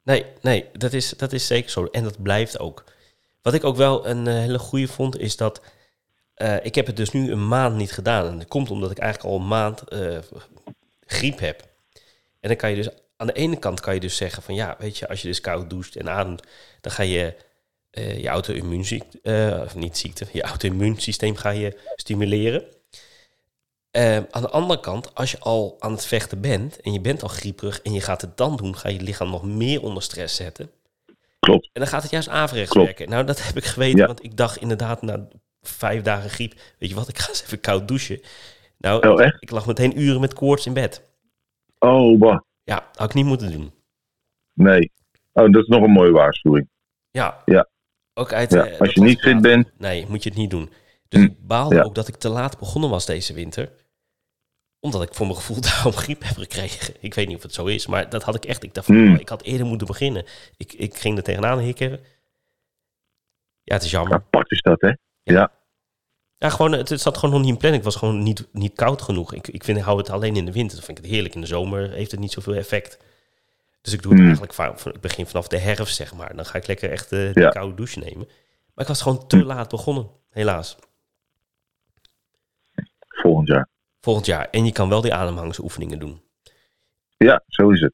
nee, 0.02 0.24
nee, 0.42 0.64
dat 0.72 0.92
is, 0.92 1.10
dat 1.10 1.32
is 1.32 1.46
zeker 1.46 1.70
zo. 1.70 1.84
En 1.84 2.02
dat 2.02 2.22
blijft 2.22 2.58
ook. 2.58 2.84
Wat 3.42 3.54
ik 3.54 3.64
ook 3.64 3.76
wel 3.76 4.06
een 4.06 4.26
eh, 4.26 4.34
hele 4.34 4.58
goede 4.58 4.88
vond, 4.88 5.18
is 5.18 5.36
dat 5.36 5.62
eh, 6.34 6.64
ik 6.64 6.74
heb 6.74 6.86
het 6.86 6.96
dus 6.96 7.10
nu 7.10 7.30
een 7.30 7.48
maand 7.48 7.76
niet 7.76 7.92
gedaan. 7.92 8.26
En 8.26 8.38
dat 8.38 8.48
komt 8.48 8.70
omdat 8.70 8.90
ik 8.90 8.98
eigenlijk 8.98 9.34
al 9.34 9.40
een 9.40 9.48
maand 9.48 9.88
eh, 9.88 10.18
griep 11.06 11.38
heb. 11.38 11.60
En 12.40 12.48
dan 12.48 12.56
kan 12.56 12.70
je 12.70 12.76
dus 12.76 12.88
aan 13.16 13.26
de 13.26 13.32
ene 13.32 13.58
kant 13.58 13.80
kan 13.80 13.94
je 13.94 14.00
dus 14.00 14.16
zeggen 14.16 14.42
van 14.42 14.54
ja, 14.54 14.76
weet 14.78 14.98
je, 14.98 15.08
als 15.08 15.22
je 15.22 15.28
dus 15.28 15.40
koud 15.40 15.70
doucht 15.70 15.96
en 15.96 16.08
ademt, 16.08 16.42
dan 16.80 16.92
ga 16.92 17.02
je 17.02 17.34
eh, 17.94 18.20
je 18.20 18.28
auto-immuunziekte, 18.28 19.20
eh, 19.22 19.60
of 19.64 19.74
niet 19.74 19.98
ziekte, 19.98 20.26
je 20.32 20.42
auto-immuunsysteem 20.42 21.36
ga 21.36 21.50
je 21.50 21.78
stimuleren. 21.96 22.64
Eh, 23.90 24.16
aan 24.16 24.42
de 24.42 24.50
andere 24.50 24.80
kant, 24.80 25.14
als 25.14 25.30
je 25.30 25.38
al 25.38 25.76
aan 25.78 25.92
het 25.92 26.06
vechten 26.06 26.40
bent 26.40 26.80
en 26.80 26.92
je 26.92 27.00
bent 27.00 27.22
al 27.22 27.28
grieperig 27.28 27.80
en 27.82 27.92
je 27.92 28.00
gaat 28.00 28.20
het 28.20 28.36
dan 28.36 28.56
doen, 28.56 28.76
ga 28.76 28.88
je 28.88 28.94
je 28.94 29.02
lichaam 29.02 29.30
nog 29.30 29.44
meer 29.44 29.82
onder 29.82 30.02
stress 30.02 30.36
zetten. 30.36 30.70
Klopt. 31.38 31.64
En 31.72 31.80
dan 31.80 31.86
gaat 31.86 32.02
het 32.02 32.10
juist 32.10 32.28
averechts 32.28 32.70
Klopt. 32.70 32.86
werken. 32.86 33.08
Nou, 33.08 33.24
dat 33.24 33.46
heb 33.46 33.56
ik 33.56 33.64
geweten, 33.64 33.98
Ja. 33.98 34.06
want 34.06 34.24
ik 34.24 34.36
dacht 34.36 34.56
inderdaad 34.56 35.02
na 35.02 35.28
vijf 35.60 36.02
dagen 36.02 36.30
griep, 36.30 36.54
weet 36.78 36.88
je 36.88 36.94
wat, 36.94 37.08
ik 37.08 37.18
ga 37.18 37.28
eens 37.28 37.42
even 37.42 37.60
koud 37.60 37.88
douchen. 37.88 38.20
Nou, 38.78 39.08
Oh, 39.08 39.22
echt? 39.22 39.42
ik 39.42 39.50
lag 39.50 39.66
meteen 39.66 40.00
uren 40.00 40.20
met 40.20 40.34
koorts 40.34 40.66
in 40.66 40.72
bed. 40.72 41.02
Oh, 41.78 42.18
bah. 42.18 42.38
Ja, 42.64 42.88
had 42.94 43.08
ik 43.08 43.14
niet 43.14 43.24
moeten 43.24 43.52
doen. 43.52 43.72
Nee. 44.52 44.92
Oh, 45.32 45.52
dat 45.52 45.62
is 45.62 45.68
nog 45.68 45.82
een 45.82 45.90
mooie 45.90 46.10
waarschuwing. 46.12 46.68
Ja. 47.10 47.42
Ja. 47.44 47.68
Ook 48.14 48.32
uit, 48.32 48.50
Ja, 48.52 48.66
eh, 48.66 48.80
als 48.80 48.92
je 48.92 49.00
niet 49.00 49.20
fit 49.20 49.40
bent. 49.40 49.70
Nee, 49.78 50.06
moet 50.08 50.22
je 50.22 50.28
het 50.28 50.38
niet 50.38 50.50
doen. 50.50 50.72
Dus 51.08 51.20
Hm, 51.20 51.26
ik 51.26 51.46
baalde 51.46 51.74
ja. 51.74 51.82
ook 51.82 51.94
dat 51.94 52.08
ik 52.08 52.16
te 52.16 52.28
laat 52.28 52.58
begonnen 52.58 52.90
was 52.90 53.06
deze 53.06 53.34
winter. 53.34 53.72
Omdat 54.80 55.02
ik 55.02 55.14
voor 55.14 55.26
mijn 55.26 55.38
gevoel 55.38 55.60
daarom 55.70 55.92
griep 55.92 56.22
heb 56.22 56.36
gekregen. 56.36 56.94
Ik 57.00 57.14
weet 57.14 57.26
niet 57.26 57.36
of 57.36 57.42
het 57.42 57.54
zo 57.54 57.66
is, 57.66 57.86
maar 57.86 58.08
dat 58.08 58.22
had 58.22 58.34
ik 58.34 58.44
echt. 58.44 58.62
Ik 58.62 58.74
dacht 58.74 58.86
van, 58.86 58.96
Hm. 58.96 59.12
oh, 59.14 59.20
ik 59.20 59.28
had 59.28 59.42
eerder 59.42 59.66
moeten 59.66 59.86
beginnen. 59.86 60.24
Ik, 60.56 60.72
ik 60.72 60.94
ging 60.94 61.16
er 61.16 61.22
tegenaan 61.22 61.58
hikken. 61.58 61.90
Ja, 63.62 63.74
het 63.74 63.82
is 63.82 63.90
jammer. 63.90 64.12
Apart 64.14 64.50
is 64.50 64.60
dat, 64.62 64.80
hè? 64.80 64.92
Ja, 66.36 66.50
gewoon, 66.50 66.72
het, 66.72 66.88
het 66.88 67.00
zat 67.00 67.18
gewoon 67.18 67.34
nog 67.34 67.44
niet 67.44 67.52
in 67.52 67.56
planning. 67.58 67.84
Het 67.84 67.92
was 67.92 68.02
gewoon 68.02 68.22
niet, 68.22 68.48
niet 68.52 68.74
koud 68.74 69.02
genoeg. 69.02 69.32
Ik, 69.34 69.48
ik 69.48 69.64
vind, 69.64 69.78
ik 69.78 69.84
hou 69.84 69.98
het 69.98 70.10
alleen 70.10 70.36
in 70.36 70.44
de 70.44 70.52
winter. 70.52 70.76
Dan 70.76 70.84
vind 70.86 70.98
ik 70.98 71.04
het 71.04 71.12
heerlijk. 71.12 71.34
In 71.34 71.40
de 71.40 71.46
zomer 71.46 71.90
heeft 71.90 72.10
het 72.10 72.20
niet 72.20 72.32
zoveel 72.32 72.54
effect. 72.54 72.98
Dus 73.84 73.92
ik 73.92 74.02
doe 74.02 74.10
het 74.10 74.20
Hmm. 74.20 74.28
eigenlijk 74.28 74.52
va- 74.54 74.76
van- 74.76 74.94
ik 74.94 75.00
begin 75.00 75.26
vanaf 75.26 75.48
de 75.48 75.58
herfst, 75.58 75.96
zeg 75.96 76.14
maar. 76.14 76.36
Dan 76.36 76.46
ga 76.46 76.58
ik 76.58 76.66
lekker 76.66 76.90
echt 76.90 77.10
de 77.10 77.30
Ja. 77.34 77.48
koude 77.48 77.74
douche 77.74 77.98
nemen. 77.98 78.26
Maar 78.74 78.84
ik 78.84 78.86
was 78.86 79.02
gewoon 79.02 79.26
te 79.26 79.44
laat 79.44 79.68
begonnen, 79.68 80.10
helaas. 80.30 80.76
Volgend 83.08 83.48
jaar. 83.48 83.68
Volgend 84.00 84.26
jaar. 84.26 84.48
En 84.50 84.64
je 84.64 84.72
kan 84.72 84.88
wel 84.88 85.00
die 85.00 85.14
ademhalingsoefeningen 85.14 85.98
doen. 85.98 86.22
Ja, 87.16 87.42
zo 87.46 87.70
is 87.70 87.80
het. 87.80 87.92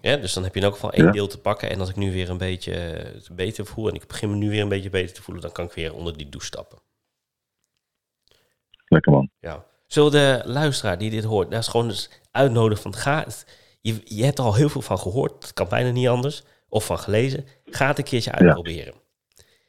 Ja, 0.00 0.16
dus 0.16 0.32
dan 0.32 0.42
heb 0.44 0.52
je 0.54 0.58
in 0.60 0.66
elk 0.66 0.74
geval 0.74 0.92
één 0.92 1.04
Ja. 1.04 1.10
deel 1.12 1.26
te 1.26 1.38
pakken. 1.40 1.70
En 1.70 1.80
als 1.80 1.88
ik 1.88 1.96
nu 1.96 2.12
weer 2.12 2.30
een 2.30 2.38
beetje 2.38 2.74
eh, 2.74 3.20
beter 3.32 3.66
voel 3.66 3.88
en 3.88 3.94
ik 3.94 4.06
begin 4.06 4.30
me 4.30 4.36
nu 4.36 4.50
weer 4.50 4.62
een 4.62 4.68
beetje 4.68 4.90
beter 4.90 5.14
te 5.14 5.22
voelen, 5.22 5.42
dan 5.42 5.52
kan 5.52 5.64
ik 5.64 5.72
weer 5.72 5.94
onder 5.94 6.16
die 6.16 6.28
douche 6.28 6.46
stappen. 6.46 6.78
Lekker 8.88 9.12
man. 9.12 9.30
Ja. 9.40 9.64
Zullen 9.86 10.10
de 10.10 10.42
luisteraar 10.44 10.98
die 10.98 11.10
dit 11.10 11.24
hoort, 11.24 11.50
dat 11.50 11.60
is 11.60 11.68
gewoon 11.68 11.88
dus 11.88 12.10
uitnodigen 12.30 12.82
van 12.82 12.94
ga. 12.94 13.26
Je, 13.82 14.00
je 14.04 14.24
hebt 14.24 14.38
er 14.38 14.44
al 14.44 14.54
heel 14.54 14.68
veel 14.68 14.82
van 14.82 14.98
gehoord, 14.98 15.40
dat 15.40 15.52
kan 15.52 15.68
bijna 15.68 15.90
niet 15.90 16.08
anders, 16.08 16.42
of 16.68 16.84
van 16.86 16.98
gelezen. 16.98 17.46
Ga 17.64 17.86
het 17.86 17.98
een 17.98 18.04
keertje 18.04 18.32
uitproberen. 18.32 18.94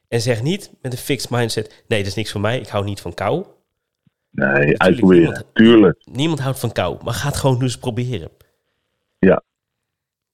En 0.08 0.22
zeg 0.22 0.42
niet 0.42 0.72
met 0.82 0.92
een 0.92 0.98
fixed 0.98 1.30
mindset, 1.30 1.84
nee, 1.88 2.00
dat 2.00 2.08
is 2.08 2.16
niks 2.16 2.32
voor 2.32 2.42
mij, 2.42 2.60
ik 2.60 2.68
hou 2.68 2.86
niet 2.86 3.02
van 3.02 3.14
kou. 3.14 3.46
Nee, 4.30 4.80
uitproberen. 4.80 5.24
niemand- 5.24 5.46
Tuurlijk. 5.54 6.02
Niemand 6.06 6.40
houdt 6.40 6.60
van 6.60 6.72
kou, 6.72 7.04
maar 7.04 7.14
ga 7.14 7.28
het 7.28 7.38
gewoon 7.38 7.60
dus 7.60 7.78
proberen. 7.78 8.30
Ja. 9.20 9.44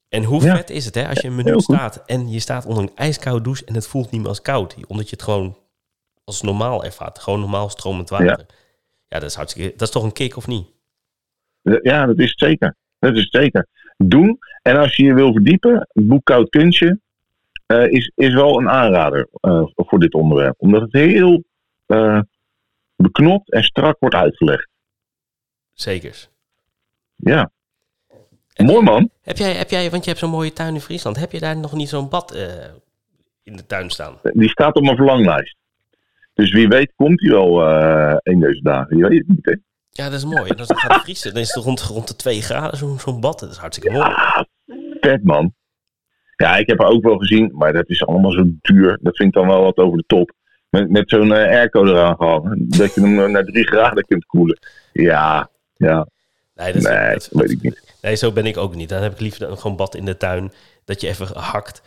En 0.10 0.24
hoe 0.24 0.44
Ja. 0.44 0.56
vet 0.56 0.70
is 0.70 0.86
het 0.86 0.96
hè, 0.96 1.08
als 1.08 1.20
je 1.20 1.28
een 1.28 1.34
Heel 1.34 1.44
minuut 1.44 1.64
goed. 1.66 1.76
staat 1.76 2.04
en 2.06 2.30
je 2.30 2.40
staat 2.40 2.66
onder 2.66 2.84
een 2.84 2.96
ijskoude 2.96 3.44
douche 3.44 3.66
en 3.66 3.74
het 3.74 3.88
voelt 3.88 4.12
niet 4.12 4.20
meer 4.22 4.30
als 4.30 4.42
koud. 4.42 4.76
Omdat 4.88 5.10
je 5.10 5.16
het 5.16 5.24
gewoon 5.24 5.58
als 6.24 6.42
normaal 6.42 6.84
ervaart. 6.84 7.20
Gewoon 7.20 7.40
normaal 7.40 7.70
stromend 7.70 8.10
water. 8.10 8.46
Ja, 9.08 9.20
dat 9.20 9.30
is 9.30 9.36
hartstikke... 9.36 9.72
Dat 9.72 9.82
is 9.88 9.90
toch 9.94 10.04
een 10.04 10.12
kick 10.12 10.36
of 10.38 10.48
niet? 10.48 10.68
Ja, 11.62 12.06
dat 12.06 12.18
is 12.20 12.30
het 12.30 12.40
zeker. 12.40 12.76
Dat 13.00 13.16
is 13.16 13.30
zeker. 13.30 13.68
Doen. 13.98 14.40
En 14.62 14.78
als 14.78 14.96
je 14.96 15.04
je 15.04 15.14
wil 15.14 15.32
verdiepen, 15.32 15.88
boek 15.94 16.26
Koud 16.26 16.50
Kunstje 16.50 17.00
eh, 17.66 17.92
is, 17.92 18.12
is 18.16 18.34
wel 18.34 18.60
een 18.60 18.70
aanrader 18.70 19.28
eh, 19.42 19.64
voor 19.76 20.00
dit 20.00 20.14
onderwerp. 20.14 20.56
Omdat 20.58 20.82
het 20.82 20.94
heel 20.94 21.44
eh, 21.86 22.20
beknopt 22.96 23.52
en 23.52 23.64
strak 23.64 23.96
wordt 24.00 24.16
uitgelegd. 24.16 24.68
Zekers. 25.74 26.30
Ja. 27.16 27.52
Mooi 28.56 28.84
man. 28.84 29.10
Heb 29.22 29.38
jij, 29.38 29.54
heb 29.54 29.70
jij, 29.70 29.90
want 29.90 30.04
je 30.04 30.10
hebt 30.10 30.22
zo'n 30.22 30.32
mooie 30.32 30.54
tuin 30.54 30.74
in 30.74 30.82
Friesland. 30.82 31.20
Heb 31.20 31.32
je 31.32 31.40
daar 31.40 31.58
nog 31.58 31.74
niet 31.74 31.90
zo'n 31.90 32.10
bad 32.10 32.36
in 33.44 33.56
de 33.56 33.66
tuin 33.66 33.90
staan? 33.90 34.20
Die 34.24 34.50
staat 34.50 34.76
op 34.76 34.84
mijn 34.84 34.96
verlanglijst. 34.96 35.56
Dus 36.34 36.52
wie 36.52 36.68
weet 36.68 36.94
komt 36.96 37.22
hij 37.22 37.32
wel 37.32 37.64
een 38.24 38.40
deze 38.40 38.62
dagen. 38.62 38.98
Je 38.98 39.08
weet 39.08 39.18
het 39.18 39.28
niet, 39.28 39.46
hè? 39.46 39.56
Ja, 39.90 40.04
dat 40.10 40.14
is 40.14 40.26
mooi. 40.26 40.50
En 40.50 40.58
als 40.58 40.68
het 40.68 40.80
gaat 40.80 41.02
vriezen, 41.02 41.34
dan 41.34 41.42
is 41.42 41.54
het 41.54 41.64
rond, 41.64 41.82
rond 41.82 42.08
de 42.08 42.16
2 42.16 42.42
graden 42.42 42.78
zo'n 42.78 43.00
zo'n 43.00 43.20
bad. 43.20 43.40
Dat 43.40 43.50
is 43.52 43.58
hartstikke 43.58 43.92
mooi. 43.98 44.12
Vet 45.00 45.24
man. 45.24 45.54
Ja, 46.36 46.58
ik 46.58 46.68
heb 46.68 46.80
er 46.80 46.86
ook 46.86 47.04
wel 47.04 47.18
gezien, 47.18 47.52
maar 47.54 47.74
dat 47.74 47.90
is 47.90 48.06
allemaal 48.06 48.32
zo 48.32 48.44
duur. 48.62 48.98
Dat 49.02 49.16
vind 49.16 49.30
ik 49.30 49.34
dan 49.36 49.48
wel 49.48 49.62
wat 49.64 49.78
over 49.78 49.98
de 49.98 50.04
top. 50.08 50.32
Met, 50.70 50.90
met 50.90 51.10
zo'n 51.10 51.34
eh, 51.34 51.58
airco 51.58 51.86
eraan 51.86 52.16
gehangen. 52.16 52.66
Dat 52.70 52.94
je 52.94 53.02
hem 53.02 53.32
naar 53.32 53.44
3 53.44 53.68
graden 53.68 54.06
kunt 54.06 54.26
koelen. 54.26 54.60
Ja, 54.94 55.50
ja. 55.76 56.08
Nee, 56.56 56.74
dat, 56.74 56.76
is- 56.82 56.88
Nee, 56.90 57.14
dat- 57.14 57.30
weet 57.32 57.52
ik 57.52 57.62
niet. 57.62 57.82
nee, 58.02 58.16
zo 58.16 58.32
ben 58.32 58.46
ik 58.46 58.58
ook 58.58 58.76
niet. 58.76 58.90
Dan 58.90 59.02
heb 59.02 59.12
ik 59.12 59.20
liever 59.20 59.48
dan 59.48 59.58
gewoon 59.58 59.78
bad 59.78 59.96
in 59.96 60.06
de 60.06 60.18
tuin. 60.18 60.52
Dat 60.86 61.02
je 61.02 61.08
even 61.08 61.38
hakt. 61.38 61.82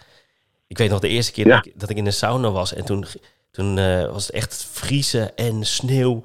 Ik 0.67 0.79
weet 0.79 0.91
nog 0.91 1.01
de 1.01 1.09
eerste 1.09 1.33
keer 1.33 1.47
Ja. 1.47 1.57
dat, 1.57 1.67
ik, 1.67 1.81
dat 1.81 1.91
ik 1.91 1.97
in 1.97 2.05
de 2.05 2.11
sauna 2.11 2.51
was. 2.51 2.75
En 2.75 2.85
toen, 2.85 3.05
toen 3.51 3.79
eh, 3.79 4.11
was 4.13 4.27
het 4.27 4.35
echt 4.37 4.67
vriezen 4.73 5.37
en 5.37 5.65
sneeuw. 5.65 6.25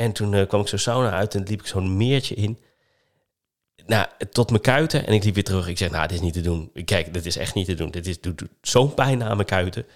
En 0.00 0.12
toen 0.12 0.34
eh, 0.34 0.46
kwam 0.48 0.60
ik 0.60 0.66
zo'n 0.68 0.78
sauna 0.78 1.10
uit 1.10 1.34
en 1.34 1.42
liep 1.48 1.60
ik 1.60 1.66
zo'n 1.66 1.96
meertje 1.96 2.34
in. 2.34 2.58
Nou, 3.86 4.06
tot 4.30 4.50
mijn 4.50 4.62
kuiten. 4.62 5.06
En 5.06 5.12
ik 5.12 5.24
liep 5.24 5.34
weer 5.34 5.44
terug. 5.44 5.68
Ik 5.68 5.78
zeg, 5.78 5.90
nou, 5.90 6.06
dit 6.06 6.16
is 6.16 6.22
niet 6.22 6.32
te 6.32 6.40
doen. 6.40 6.70
Kijk, 6.84 7.14
dit 7.14 7.26
is 7.26 7.36
echt 7.36 7.54
niet 7.54 7.66
te 7.66 7.74
doen. 7.74 7.90
Dit 7.90 8.06
is, 8.06 8.20
doet, 8.20 8.38
doet 8.38 8.48
zo'n 8.62 8.94
pijn 8.94 9.22
aan 9.22 9.36
mijn 9.36 9.48
kuiten. 9.48 9.86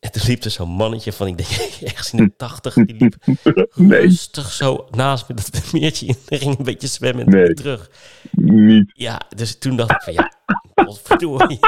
En 0.00 0.12
toen 0.12 0.22
liep 0.26 0.44
er 0.44 0.50
zo'n 0.50 0.68
mannetje 0.68 1.12
van, 1.12 1.26
ik 1.26 1.36
denk, 1.36 1.50
ergens 1.90 2.12
in 2.12 2.24
de 2.24 2.32
tachtig. 2.36 2.74
Die 2.74 2.96
liep 2.98 3.16
Nee, 3.74 4.00
rustig 4.00 4.52
zo 4.52 4.86
naast 4.90 5.28
me 5.28 5.34
dat 5.34 5.72
meertje 5.72 6.06
in. 6.06 6.16
En 6.28 6.38
ging 6.38 6.58
een 6.58 6.64
beetje 6.64 6.88
zwemmen 6.88 7.26
en 7.26 7.32
Nee. 7.32 7.54
terug. 7.54 7.90
niet. 8.30 8.90
Ja, 8.94 9.20
dus 9.36 9.58
toen 9.58 9.76
dacht 9.76 9.90
ik 9.90 10.02
van 10.02 10.12
ja, 10.12 10.32
godverdorie. 10.74 11.58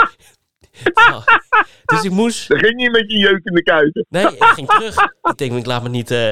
Ja, 0.94 1.24
dus 1.94 2.04
ik 2.04 2.10
moest... 2.10 2.48
Dan 2.48 2.58
ging 2.58 2.82
je 2.82 2.90
met 2.90 3.10
je 3.10 3.18
jeuk 3.18 3.44
in 3.44 3.54
de 3.54 3.62
kuiten. 3.62 4.06
Nee, 4.08 4.26
ik 4.26 4.42
ging 4.42 4.68
terug. 4.68 4.96
Ik 5.22 5.36
denk, 5.36 5.52
ik 5.52 5.66
laat 5.66 5.82
me 5.82 5.88
niet... 5.88 6.10
eh 6.10 6.30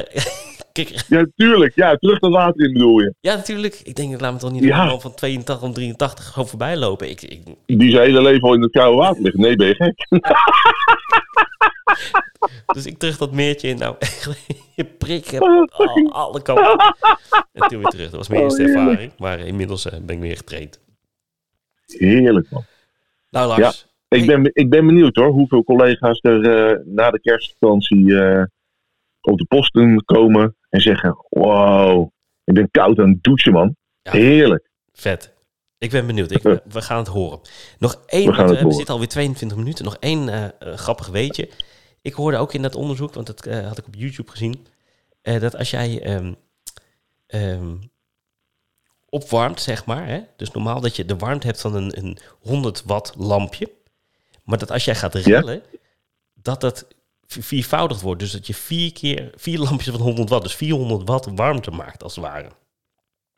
kikker. 0.72 1.04
Ja, 1.08 1.26
tuurlijk. 1.36 1.74
Ja, 1.74 1.96
terug 1.96 2.18
dat 2.18 2.32
water 2.32 2.64
in 2.66 2.72
bedoel 2.72 3.00
je. 3.00 3.14
Ja, 3.20 3.34
natuurlijk. 3.34 3.80
Ik 3.84 3.94
denk, 3.94 4.20
laat 4.20 4.32
me 4.32 4.38
toch 4.38 4.52
niet 4.52 4.62
Ja. 4.62 4.98
van 4.98 5.14
82 5.14 5.68
of 5.68 5.74
83 5.74 6.24
gewoon 6.24 6.48
voorbij 6.48 6.76
lopen. 6.76 7.10
Ik, 7.10 7.22
ik, 7.22 7.42
Die 7.66 7.90
zijn 7.90 8.02
hele 8.02 8.22
leven 8.22 8.48
al 8.48 8.54
in 8.54 8.62
het 8.62 8.72
koude 8.72 8.96
water 8.96 9.22
liggen. 9.22 9.40
Nee, 9.40 9.56
ben 9.56 9.66
je 9.66 9.74
gek? 9.74 10.06
dus 12.74 12.86
ik 12.86 12.98
terug 12.98 13.18
dat 13.18 13.32
meertje 13.32 13.68
in. 13.68 13.78
Nou, 13.78 13.96
je 14.76 14.84
prikken 14.84 15.40
alle, 15.40 16.10
alle 16.12 16.42
kanten. 16.42 16.94
En 17.52 17.68
toen 17.68 17.78
weer 17.78 17.88
terug. 17.88 18.10
Dat 18.10 18.16
was 18.16 18.28
mijn 18.28 18.40
Oh, 18.40 18.46
eerste 18.46 18.62
ervaring. 18.62 19.12
Maar 19.18 19.38
inmiddels 19.38 19.90
eh, 19.90 19.98
ben 20.00 20.16
ik 20.16 20.22
weer 20.22 20.36
getraind. 20.36 20.80
Heerlijk 21.86 22.50
man. 22.50 22.64
Nou, 23.30 23.60
Lars. 23.60 23.90
Ik 24.08 24.26
ben, 24.26 24.50
ik 24.52 24.70
ben 24.70 24.86
benieuwd 24.86 25.16
hoor, 25.16 25.28
hoeveel 25.28 25.64
collega's 25.64 26.18
er 26.22 26.70
eh, 26.70 26.78
na 26.84 27.10
de 27.10 27.20
kerstvakantie 27.20 28.20
eh, 28.20 28.44
op 29.20 29.38
de 29.38 29.44
posten 29.44 30.04
komen 30.04 30.56
en 30.72 30.80
zeggen: 30.80 31.24
Wow, 31.28 32.10
ik 32.44 32.54
ben 32.54 32.70
koud 32.70 32.98
aan 32.98 33.08
het 33.08 33.22
douchen, 33.22 33.52
man. 33.52 33.76
Ja. 34.02 34.12
Heerlijk. 34.12 34.70
Vet. 34.92 35.32
Ik 35.78 35.90
ben 35.90 36.06
benieuwd. 36.06 36.30
Ik, 36.30 36.42
we 36.42 36.82
gaan 36.82 36.98
het 36.98 37.06
horen. 37.06 37.40
Nog 37.78 38.02
één, 38.06 38.26
We 38.26 38.32
gaan 38.32 38.44
het 38.44 38.54
we 38.54 38.60
horen. 38.60 38.76
zitten 38.76 38.94
alweer 38.94 39.08
22 39.08 39.58
minuten. 39.58 39.84
Nog 39.84 39.96
één 40.00 40.28
eh, 40.28 40.44
eh, 40.44 40.76
grappig 40.76 41.06
weetje. 41.06 41.48
Ik 42.02 42.12
hoorde 42.12 42.36
ook 42.36 42.54
in 42.54 42.62
dat 42.62 42.74
onderzoek, 42.74 43.14
want 43.14 43.26
dat 43.26 43.46
eh, 43.46 43.66
had 43.66 43.78
ik 43.78 43.86
op 43.86 43.94
YouTube 43.94 44.30
gezien, 44.30 44.66
dat 45.22 45.56
als 45.56 45.70
jij 45.70 46.02
ehm, 46.02 46.32
ehm, 47.26 47.76
opwarmt, 49.08 49.60
zeg 49.60 49.84
maar, 49.84 50.06
hè, 50.06 50.20
dus 50.36 50.50
normaal 50.50 50.80
dat 50.80 50.96
je 50.96 51.04
de 51.04 51.16
warmte 51.16 51.46
hebt 51.46 51.60
van 51.60 51.74
een, 51.74 51.98
een 51.98 52.18
100 52.40 52.82
watt 52.84 53.14
lampje, 53.16 53.70
maar 54.44 54.58
dat 54.58 54.70
als 54.70 54.84
jij 54.84 54.94
gaat 54.94 55.14
rillen, 55.14 55.62
dat 56.34 56.60
dat 56.60 56.86
viervoudigd 57.40 58.00
wordt. 58.00 58.20
Dus 58.20 58.30
dat 58.32 58.46
je 58.46 58.54
vier 58.54 58.92
keer, 58.92 59.30
vier 59.36 59.58
lampjes 59.58 59.88
van 59.94 60.00
100 60.00 60.28
watt, 60.28 60.42
dus 60.42 60.54
400 60.54 61.08
watt 61.08 61.28
warmte 61.34 61.70
maakt, 61.70 62.02
als 62.02 62.16
het 62.16 62.24
ware. 62.24 62.48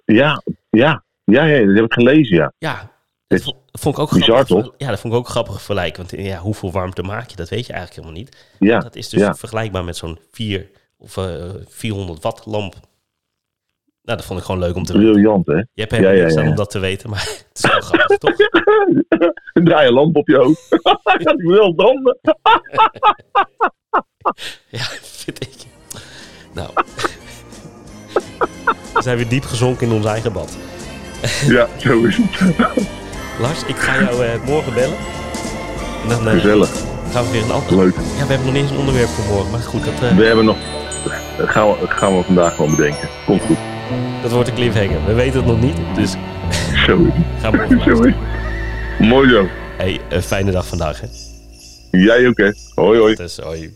Ja, 0.05 0.43
ja, 0.71 1.05
ja, 1.25 1.45
ja, 1.45 1.67
dat 1.67 1.75
heb 1.75 1.85
ik 1.85 1.93
gelezen, 1.93 2.37
ja. 2.37 2.53
Ja, 2.59 2.93
dat 3.27 3.43
vo- 3.43 3.63
vond 3.73 3.97
ik 3.97 4.03
ook 4.03 4.11
bizar, 4.13 4.45
grappig. 4.45 4.65
toch? 4.67 4.75
Ja, 4.79 4.89
dat 4.89 5.01
vond 5.01 5.13
ik 5.13 5.19
ook 5.19 5.29
grappig 5.29 5.55
vergelijk. 5.55 5.97
Want 5.97 6.11
ja, 6.11 6.39
hoeveel 6.39 6.73
warmte 6.73 7.03
maak 7.03 7.31
je? 7.31 7.37
Dat 7.37 7.49
weet 7.49 7.67
je 7.67 7.73
eigenlijk 7.73 8.07
helemaal 8.07 8.25
niet. 8.25 8.47
Ja, 8.59 8.79
Dat 8.81 8.97
is 8.97 9.09
dus 9.09 9.21
ja. 9.21 9.35
vergelijkbaar 9.35 9.85
met 9.85 9.97
zo'n 9.97 10.19
4 10.33 10.71
of 10.99 11.17
eh 11.17 11.51
400 11.69 12.23
watt 12.23 12.47
lamp. 12.47 12.75
Nou, 14.05 14.19
dat 14.19 14.25
vond 14.27 14.39
ik 14.39 14.45
gewoon 14.45 14.61
leuk 14.61 14.75
om 14.77 14.85
te 14.85 14.93
weten. 14.93 15.11
briljant, 15.13 15.47
hè? 15.47 15.55
Je 15.55 15.65
hebt 15.75 15.91
helemaal 15.91 16.13
Ja, 16.13 16.19
ja, 16.19 16.25
niks 16.25 16.37
aan 16.37 16.45
ja. 16.45 16.51
om 16.51 16.57
dat 16.57 16.71
te 16.71 16.79
weten, 16.79 17.11
maar 17.11 17.21
het 17.49 17.51
is 17.53 17.71
wel 17.71 17.81
grappig, 17.81 18.17
toch? 18.19 18.37
Draai 19.65 19.87
een 19.87 19.93
lamp 19.93 20.17
op 20.17 20.29
je 20.29 20.37
hoofd. 20.37 20.67
Gaat 21.25 21.39
die 21.39 21.49
wel 21.49 21.75
branden? 21.75 22.19
Ja, 24.69 24.85
vind 25.03 25.43
ik. 25.43 25.51
Nou. 26.53 26.69
We 28.95 29.03
zijn 29.03 29.17
weer 29.17 29.29
diep 29.29 29.45
gezonken 29.45 29.87
in 29.87 29.93
ons 29.93 30.07
eigen 30.07 30.33
bad. 30.33 30.57
Ja, 31.47 31.69
zo 31.79 32.05
is 32.05 32.17
het. 32.17 32.57
Lars, 33.41 33.65
ik 33.65 33.77
ga 33.77 34.03
jou 34.03 34.25
eh, 34.25 34.45
morgen 34.47 34.75
bellen. 34.75 34.97
En 36.03 36.09
dan 36.09 36.29
eh, 36.29 36.33
Gezellig, 36.33 36.71
gaan 37.13 37.25
we 37.25 37.31
weer 37.31 37.43
een 37.43 37.51
ander... 37.51 37.77
leuk. 37.77 37.95
Ja, 37.95 38.03
we 38.27 38.33
hebben 38.33 38.45
nog 38.45 38.53
niet 38.53 38.63
eens 38.63 38.71
een 38.71 38.79
onderwerp 38.79 39.09
voor 39.09 39.35
morgen. 39.35 39.51
Maar 39.51 39.61
goed, 39.61 39.85
dat, 39.85 39.95
eh, 40.03 40.17
We 40.17 40.25
hebben 40.25 40.45
nog. 40.45 40.57
Dat 41.39 41.49
gaan 41.49 41.69
we, 41.69 41.87
gaan 41.89 42.17
we 42.17 42.23
vandaag 42.23 42.55
gewoon 42.55 42.77
bedenken. 42.77 43.09
Komt 43.27 43.43
goed. 43.43 43.59
Dat 44.25 44.33
wordt 44.33 44.49
een 44.49 44.55
cliffhanger. 44.55 45.07
We 45.07 45.13
weten 45.13 45.37
het 45.37 45.47
nog 45.47 45.61
niet, 45.61 45.77
dus 45.95 46.15
het. 46.87 47.13
ga 47.41 47.51
morgen 47.51 47.93
is 47.93 47.99
het. 47.99 48.15
Mooi 48.99 49.29
zo. 49.31 49.49
Hey, 49.77 50.01
een 50.09 50.23
fijne 50.23 50.51
dag 50.51 50.67
vandaag. 50.67 51.01
Hè? 51.01 51.07
Jij 51.91 52.27
ook, 52.27 52.37
hè? 52.37 52.51
Hoi, 52.75 52.99
hoi. 52.99 53.15
Dus, 53.15 53.39
hoi. 53.39 53.73